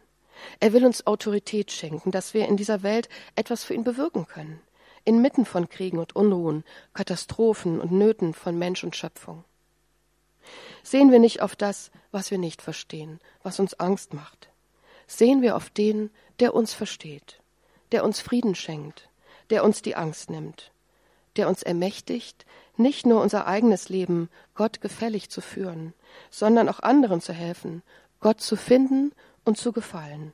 Er 0.60 0.73
will 0.73 0.86
uns 0.86 1.06
Autorität 1.08 1.71
schenken, 1.71 2.12
dass 2.12 2.34
wir 2.34 2.47
in 2.47 2.58
dieser 2.58 2.84
Welt 2.84 3.08
etwas 3.36 3.63
für 3.63 3.75
ihn 3.75 3.84
bewirken 3.84 4.27
können 4.27 4.60
inmitten 5.05 5.45
von 5.45 5.69
Kriegen 5.69 5.99
und 5.99 6.15
Unruhen, 6.15 6.63
Katastrophen 6.93 7.79
und 7.79 7.91
Nöten 7.91 8.33
von 8.33 8.57
Mensch 8.57 8.83
und 8.83 8.95
Schöpfung. 8.95 9.43
Sehen 10.83 11.11
wir 11.11 11.19
nicht 11.19 11.41
auf 11.41 11.55
das, 11.55 11.91
was 12.11 12.31
wir 12.31 12.37
nicht 12.37 12.61
verstehen, 12.61 13.19
was 13.41 13.59
uns 13.59 13.79
Angst 13.79 14.13
macht. 14.13 14.49
Sehen 15.07 15.41
wir 15.41 15.55
auf 15.55 15.69
den, 15.69 16.09
der 16.39 16.53
uns 16.53 16.73
versteht, 16.73 17.41
der 17.91 18.03
uns 18.03 18.19
Frieden 18.19 18.55
schenkt, 18.55 19.09
der 19.49 19.63
uns 19.63 19.81
die 19.81 19.95
Angst 19.95 20.29
nimmt, 20.29 20.71
der 21.35 21.47
uns 21.47 21.63
ermächtigt, 21.63 22.45
nicht 22.75 23.05
nur 23.05 23.21
unser 23.21 23.47
eigenes 23.47 23.89
Leben 23.89 24.29
Gott 24.55 24.81
gefällig 24.81 25.29
zu 25.29 25.41
führen, 25.41 25.93
sondern 26.29 26.69
auch 26.69 26.79
anderen 26.79 27.21
zu 27.21 27.33
helfen, 27.33 27.83
Gott 28.19 28.41
zu 28.41 28.55
finden 28.55 29.13
und 29.45 29.57
zu 29.57 29.71
gefallen. 29.71 30.33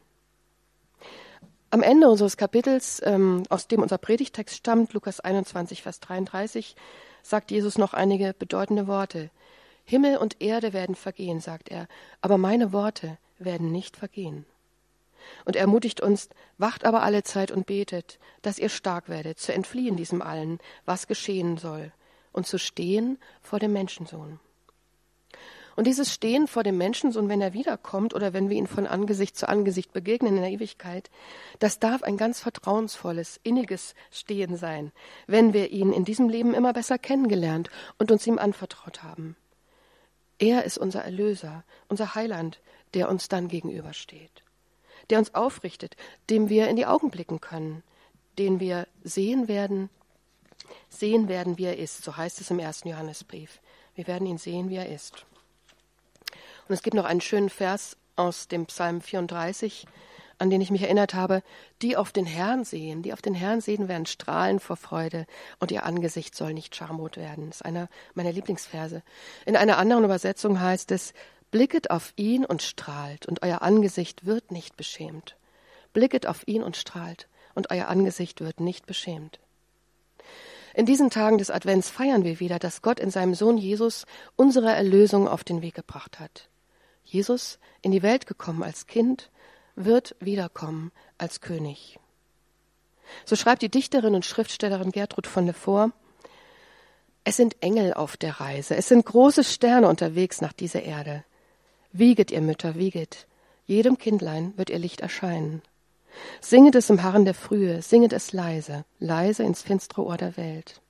Am 1.71 1.83
Ende 1.83 2.09
unseres 2.09 2.35
Kapitels, 2.35 2.99
ähm, 3.05 3.43
aus 3.49 3.67
dem 3.67 3.83
unser 3.83 3.99
Predigtext 3.99 4.55
stammt, 4.55 4.93
Lukas 4.93 5.19
21, 5.19 5.83
Vers 5.83 5.99
33, 5.99 6.75
sagt 7.21 7.51
Jesus 7.51 7.77
noch 7.77 7.93
einige 7.93 8.33
bedeutende 8.33 8.87
Worte. 8.87 9.29
Himmel 9.85 10.17
und 10.17 10.41
Erde 10.41 10.73
werden 10.73 10.95
vergehen, 10.95 11.41
sagt 11.41 11.69
er, 11.69 11.87
aber 12.21 12.39
meine 12.39 12.73
Worte 12.73 13.19
werden 13.37 13.71
nicht 13.71 13.97
vergehen. 13.97 14.45
Und 15.45 15.55
er 15.55 15.63
ermutigt 15.63 16.01
uns, 16.01 16.29
wacht 16.57 16.85
aber 16.85 17.03
alle 17.03 17.21
Zeit 17.21 17.51
und 17.51 17.67
betet, 17.67 18.17
dass 18.41 18.57
ihr 18.57 18.69
stark 18.69 19.07
werdet, 19.07 19.37
zu 19.37 19.53
entfliehen 19.53 19.95
diesem 19.95 20.23
allen, 20.23 20.59
was 20.85 21.05
geschehen 21.05 21.57
soll, 21.57 21.91
und 22.31 22.47
zu 22.47 22.57
stehen 22.57 23.19
vor 23.43 23.59
dem 23.59 23.73
Menschensohn. 23.73 24.39
Und 25.79 25.85
dieses 25.85 26.13
Stehen 26.13 26.47
vor 26.47 26.63
dem 26.63 26.77
Menschensohn, 26.77 27.29
wenn 27.29 27.39
er 27.39 27.53
wiederkommt 27.53 28.13
oder 28.13 28.33
wenn 28.33 28.49
wir 28.49 28.57
ihn 28.57 28.67
von 28.67 28.85
Angesicht 28.85 29.37
zu 29.37 29.47
Angesicht 29.47 29.93
begegnen 29.93 30.35
in 30.35 30.41
der 30.41 30.51
Ewigkeit, 30.51 31.09
das 31.59 31.79
darf 31.79 32.03
ein 32.03 32.17
ganz 32.17 32.41
vertrauensvolles, 32.41 33.39
inniges 33.43 33.95
Stehen 34.11 34.57
sein, 34.57 34.91
wenn 35.25 35.53
wir 35.53 35.71
ihn 35.71 35.93
in 35.93 36.03
diesem 36.03 36.27
Leben 36.27 36.53
immer 36.53 36.73
besser 36.73 36.97
kennengelernt 36.97 37.69
und 37.97 38.11
uns 38.11 38.27
ihm 38.27 38.39
anvertraut 38.39 39.03
haben. 39.03 39.37
Er 40.37 40.65
ist 40.65 40.77
unser 40.77 41.05
Erlöser, 41.05 41.63
unser 41.87 42.13
Heiland, 42.13 42.59
der 42.93 43.07
uns 43.07 43.29
dann 43.29 43.47
gegenübersteht, 43.47 44.43
der 45.09 45.19
uns 45.19 45.33
aufrichtet, 45.33 45.95
dem 46.29 46.49
wir 46.49 46.67
in 46.67 46.75
die 46.75 46.87
Augen 46.87 47.09
blicken 47.09 47.39
können, 47.39 47.83
den 48.37 48.59
wir 48.59 48.85
sehen 49.05 49.47
werden, 49.47 49.89
sehen 50.89 51.29
werden, 51.29 51.57
wie 51.57 51.67
er 51.67 51.77
ist, 51.77 52.03
so 52.03 52.17
heißt 52.17 52.41
es 52.41 52.51
im 52.51 52.59
ersten 52.59 52.89
Johannesbrief. 52.89 53.61
Wir 53.95 54.07
werden 54.07 54.27
ihn 54.27 54.37
sehen, 54.37 54.69
wie 54.69 54.75
er 54.75 54.89
ist. 54.89 55.25
Und 56.69 56.75
es 56.75 56.83
gibt 56.83 56.93
noch 56.93 57.05
einen 57.05 57.19
schönen 57.19 57.49
Vers 57.49 57.97
aus 58.15 58.47
dem 58.47 58.67
Psalm 58.67 59.01
34, 59.01 59.87
an 60.37 60.51
den 60.51 60.61
ich 60.61 60.69
mich 60.69 60.83
erinnert 60.83 61.15
habe, 61.15 61.41
die 61.81 61.97
auf 61.97 62.11
den 62.11 62.27
Herrn 62.27 62.63
sehen, 62.63 63.01
die 63.01 63.11
auf 63.11 63.23
den 63.23 63.33
Herrn 63.33 63.59
sehen, 63.59 63.87
werden 63.87 64.05
strahlen 64.05 64.59
vor 64.59 64.77
Freude 64.77 65.25
und 65.59 65.71
ihr 65.71 65.83
Angesicht 65.83 66.35
soll 66.35 66.53
nicht 66.53 66.75
schamrot 66.75 67.17
werden. 67.17 67.47
Das 67.47 67.57
ist 67.57 67.65
einer 67.65 67.89
meiner 68.13 68.31
Lieblingsverse. 68.31 69.01
In 69.47 69.55
einer 69.55 69.79
anderen 69.79 70.03
Übersetzung 70.03 70.61
heißt 70.61 70.91
es, 70.91 71.13
blicket 71.49 71.89
auf 71.89 72.13
ihn 72.17 72.45
und 72.45 72.61
strahlt 72.61 73.25
und 73.25 73.41
euer 73.41 73.63
Angesicht 73.63 74.27
wird 74.27 74.51
nicht 74.51 74.77
beschämt. 74.77 75.37
Blicket 75.91 76.27
auf 76.27 76.47
ihn 76.47 76.61
und 76.61 76.77
strahlt 76.77 77.27
und 77.55 77.71
euer 77.71 77.87
Angesicht 77.87 78.41
wird 78.41 78.59
nicht 78.59 78.85
beschämt. 78.85 79.39
In 80.75 80.85
diesen 80.85 81.09
Tagen 81.09 81.39
des 81.39 81.49
Advents 81.49 81.89
feiern 81.89 82.23
wir 82.23 82.39
wieder, 82.39 82.59
dass 82.59 82.83
Gott 82.83 82.99
in 82.99 83.09
seinem 83.09 83.33
Sohn 83.33 83.57
Jesus 83.57 84.05
unsere 84.35 84.69
Erlösung 84.69 85.27
auf 85.27 85.43
den 85.43 85.63
Weg 85.63 85.73
gebracht 85.73 86.19
hat. 86.19 86.47
Jesus, 87.11 87.57
in 87.81 87.91
die 87.91 88.03
Welt 88.03 88.27
gekommen 88.27 88.63
als 88.63 88.85
Kind, 88.85 89.29
wird 89.75 90.15
wiederkommen 90.19 90.91
als 91.17 91.41
König. 91.41 91.99
So 93.25 93.35
schreibt 93.35 93.63
die 93.63 93.69
Dichterin 93.69 94.13
und 94.13 94.25
Schriftstellerin 94.25 94.91
Gertrud 94.91 95.25
von 95.25 95.47
Le 95.47 95.53
Fort, 95.53 95.91
es 97.23 97.37
sind 97.37 97.61
Engel 97.61 97.93
auf 97.93 98.15
der 98.15 98.39
Reise, 98.39 98.75
es 98.75 98.87
sind 98.87 99.05
große 99.05 99.43
Sterne 99.43 99.87
unterwegs 99.87 100.41
nach 100.41 100.53
dieser 100.53 100.83
Erde. 100.83 101.23
Wieget, 101.91 102.31
ihr 102.31 102.41
Mütter, 102.41 102.75
wieget, 102.75 103.27
jedem 103.65 103.97
Kindlein 103.97 104.53
wird 104.57 104.69
ihr 104.69 104.79
Licht 104.79 105.01
erscheinen. 105.01 105.61
Singet 106.41 106.75
es 106.75 106.89
im 106.89 107.03
Harren 107.03 107.25
der 107.25 107.33
Frühe, 107.33 107.81
singet 107.81 108.13
es 108.13 108.33
leise, 108.33 108.85
leise 108.99 109.43
ins 109.43 109.61
finstere 109.61 110.03
Ohr 110.03 110.17
der 110.17 110.37
Welt. 110.37 110.81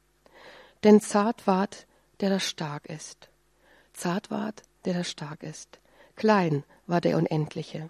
Denn 0.83 1.01
zart 1.01 1.45
ward, 1.47 1.85
der 2.19 2.29
da 2.29 2.39
stark 2.39 2.85
ist. 2.85 3.29
Zart 3.93 4.31
ward, 4.31 4.63
der 4.85 4.93
da 4.93 5.03
stark 5.03 5.43
ist. 5.43 5.79
Klein 6.19 6.65
war 6.85 6.99
der 6.99 7.15
Unendliche. 7.15 7.89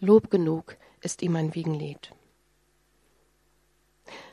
Lob 0.00 0.32
genug 0.32 0.76
ist 1.00 1.22
ihm 1.22 1.36
ein 1.36 1.54
Wiegenlied. 1.54 2.10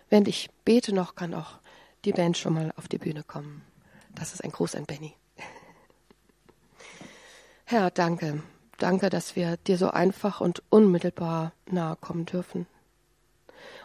Während 0.09 0.27
ich 0.27 0.49
bete 0.65 0.95
noch, 0.95 1.13
kann 1.13 1.35
auch 1.35 1.59
die 2.05 2.11
Band 2.11 2.39
schon 2.39 2.55
mal 2.55 2.73
auf 2.75 2.87
die 2.87 2.97
Bühne 2.97 3.21
kommen. 3.23 3.61
Das 4.15 4.33
ist 4.33 4.43
ein 4.43 4.51
Gruß 4.51 4.73
an 4.73 4.85
Benny. 4.85 5.13
Herr, 7.65 7.91
danke. 7.91 8.41
Danke, 8.79 9.11
dass 9.11 9.35
wir 9.35 9.57
dir 9.57 9.77
so 9.77 9.91
einfach 9.91 10.41
und 10.41 10.63
unmittelbar 10.71 11.53
nahe 11.67 11.95
kommen 11.95 12.25
dürfen. 12.25 12.65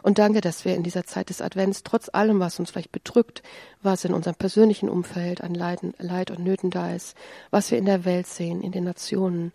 Und 0.01 0.17
danke, 0.17 0.41
dass 0.41 0.65
wir 0.65 0.75
in 0.75 0.83
dieser 0.83 1.05
Zeit 1.05 1.29
des 1.29 1.41
Advents, 1.41 1.83
trotz 1.83 2.09
allem, 2.11 2.39
was 2.39 2.59
uns 2.59 2.71
vielleicht 2.71 2.91
bedrückt, 2.91 3.43
was 3.81 4.05
in 4.05 4.13
unserem 4.13 4.35
persönlichen 4.35 4.89
Umfeld 4.89 5.41
an 5.41 5.53
Leiden, 5.53 5.93
Leid 5.97 6.31
und 6.31 6.43
Nöten 6.43 6.69
da 6.69 6.93
ist, 6.93 7.17
was 7.51 7.71
wir 7.71 7.77
in 7.77 7.85
der 7.85 8.05
Welt 8.05 8.27
sehen, 8.27 8.61
in 8.61 8.71
den 8.71 8.83
Nationen, 8.83 9.51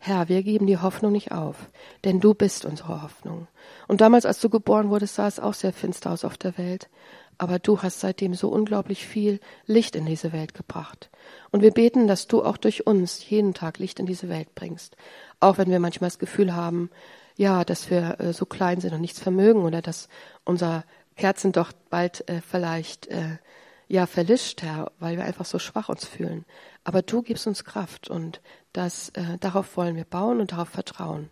Herr, 0.00 0.28
wir 0.28 0.42
geben 0.44 0.66
die 0.66 0.78
Hoffnung 0.78 1.10
nicht 1.10 1.32
auf, 1.32 1.68
denn 2.04 2.20
du 2.20 2.32
bist 2.32 2.64
unsere 2.64 3.02
Hoffnung. 3.02 3.48
Und 3.88 4.00
damals, 4.00 4.26
als 4.26 4.40
du 4.40 4.48
geboren 4.48 4.90
wurdest, 4.90 5.16
sah 5.16 5.26
es 5.26 5.40
auch 5.40 5.54
sehr 5.54 5.72
finster 5.72 6.12
aus 6.12 6.24
auf 6.24 6.38
der 6.38 6.56
Welt. 6.56 6.88
Aber 7.36 7.60
du 7.60 7.82
hast 7.82 8.00
seitdem 8.00 8.34
so 8.34 8.48
unglaublich 8.48 9.06
viel 9.06 9.38
Licht 9.66 9.94
in 9.94 10.06
diese 10.06 10.32
Welt 10.32 10.54
gebracht. 10.54 11.08
Und 11.50 11.62
wir 11.62 11.70
beten, 11.70 12.08
dass 12.08 12.26
du 12.26 12.42
auch 12.42 12.56
durch 12.56 12.86
uns 12.86 13.28
jeden 13.28 13.54
Tag 13.54 13.78
Licht 13.78 14.00
in 14.00 14.06
diese 14.06 14.28
Welt 14.28 14.54
bringst. 14.56 14.96
Auch 15.38 15.56
wenn 15.56 15.70
wir 15.70 15.78
manchmal 15.78 16.10
das 16.10 16.18
Gefühl 16.18 16.54
haben, 16.54 16.90
ja, 17.38 17.64
dass 17.64 17.88
wir 17.88 18.20
äh, 18.20 18.32
so 18.34 18.44
klein 18.44 18.80
sind 18.80 18.92
und 18.92 19.00
nichts 19.00 19.20
vermögen 19.20 19.62
oder 19.62 19.80
dass 19.80 20.08
unser 20.44 20.84
Kerzen 21.16 21.52
doch 21.52 21.72
bald 21.88 22.28
äh, 22.28 22.40
vielleicht 22.42 23.06
äh, 23.06 23.38
ja 23.86 24.06
verlischt, 24.06 24.62
Herr, 24.62 24.90
weil 24.98 25.16
wir 25.16 25.24
einfach 25.24 25.46
so 25.46 25.58
schwach 25.58 25.88
uns 25.88 26.04
fühlen. 26.04 26.44
Aber 26.82 27.00
du 27.00 27.22
gibst 27.22 27.46
uns 27.46 27.64
Kraft 27.64 28.10
und 28.10 28.42
das, 28.72 29.10
äh, 29.10 29.38
darauf 29.38 29.76
wollen 29.76 29.94
wir 29.94 30.04
bauen 30.04 30.40
und 30.40 30.52
darauf 30.52 30.68
vertrauen. 30.68 31.30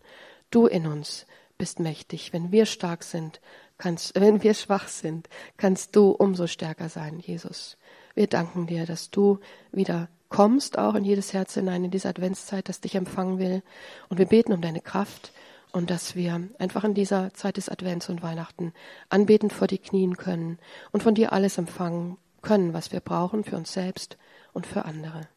Du 0.51 0.67
in 0.67 0.87
uns 0.87 1.27
bist 1.59 1.81
mächtig. 1.81 2.33
Wenn 2.33 2.53
wir 2.53 2.67
stark 2.67 3.03
sind, 3.03 3.41
kannst, 3.77 4.15
wenn 4.21 4.45
wir 4.45 4.55
schwach 4.55 4.87
sind, 4.87 5.29
kannst 5.57 5.97
du 5.97 6.13
umso 6.13 6.47
stärker 6.47 6.89
sein, 6.89 7.19
Jesus. 7.19 7.77
Wir 8.15 8.29
danken 8.29 8.69
dir, 8.69 8.87
dass 8.87 9.11
du 9.11 9.41
wieder 9.73 10.09
kommst, 10.29 10.79
auch 10.79 10.95
in 10.95 11.05
jedes 11.05 11.33
Herz 11.33 11.55
hinein, 11.55 11.85
in 11.85 11.91
diese 11.91 12.09
Adventszeit, 12.09 12.69
das 12.69 12.81
dich 12.81 12.95
empfangen 12.95 13.41
will. 13.41 13.65
Und 14.09 14.19
wir 14.19 14.27
beten 14.27 14.53
um 14.53 14.61
deine 14.61 14.81
Kraft 14.81 15.33
und 15.73 15.91
dass 15.91 16.17
wir 16.17 16.49
einfach 16.59 16.85
in 16.85 16.95
dieser 16.95 17.35
Zeit 17.35 17.57
des 17.57 17.69
Advents 17.69 18.09
und 18.09 18.23
Weihnachten 18.23 18.73
anbetend 19.09 19.53
vor 19.53 19.67
die 19.67 19.79
Knien 19.79 20.17
können 20.17 20.59
und 20.93 21.03
von 21.03 21.15
dir 21.15 21.33
alles 21.33 21.59
empfangen 21.59 22.19
können, 22.43 22.73
was 22.73 22.93
wir 22.93 23.01
brauchen 23.01 23.45
für 23.45 23.57
uns 23.57 23.73
selbst 23.73 24.17
und 24.53 24.67
für 24.67 24.85
andere. 24.85 25.29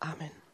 Amen. 0.00 0.45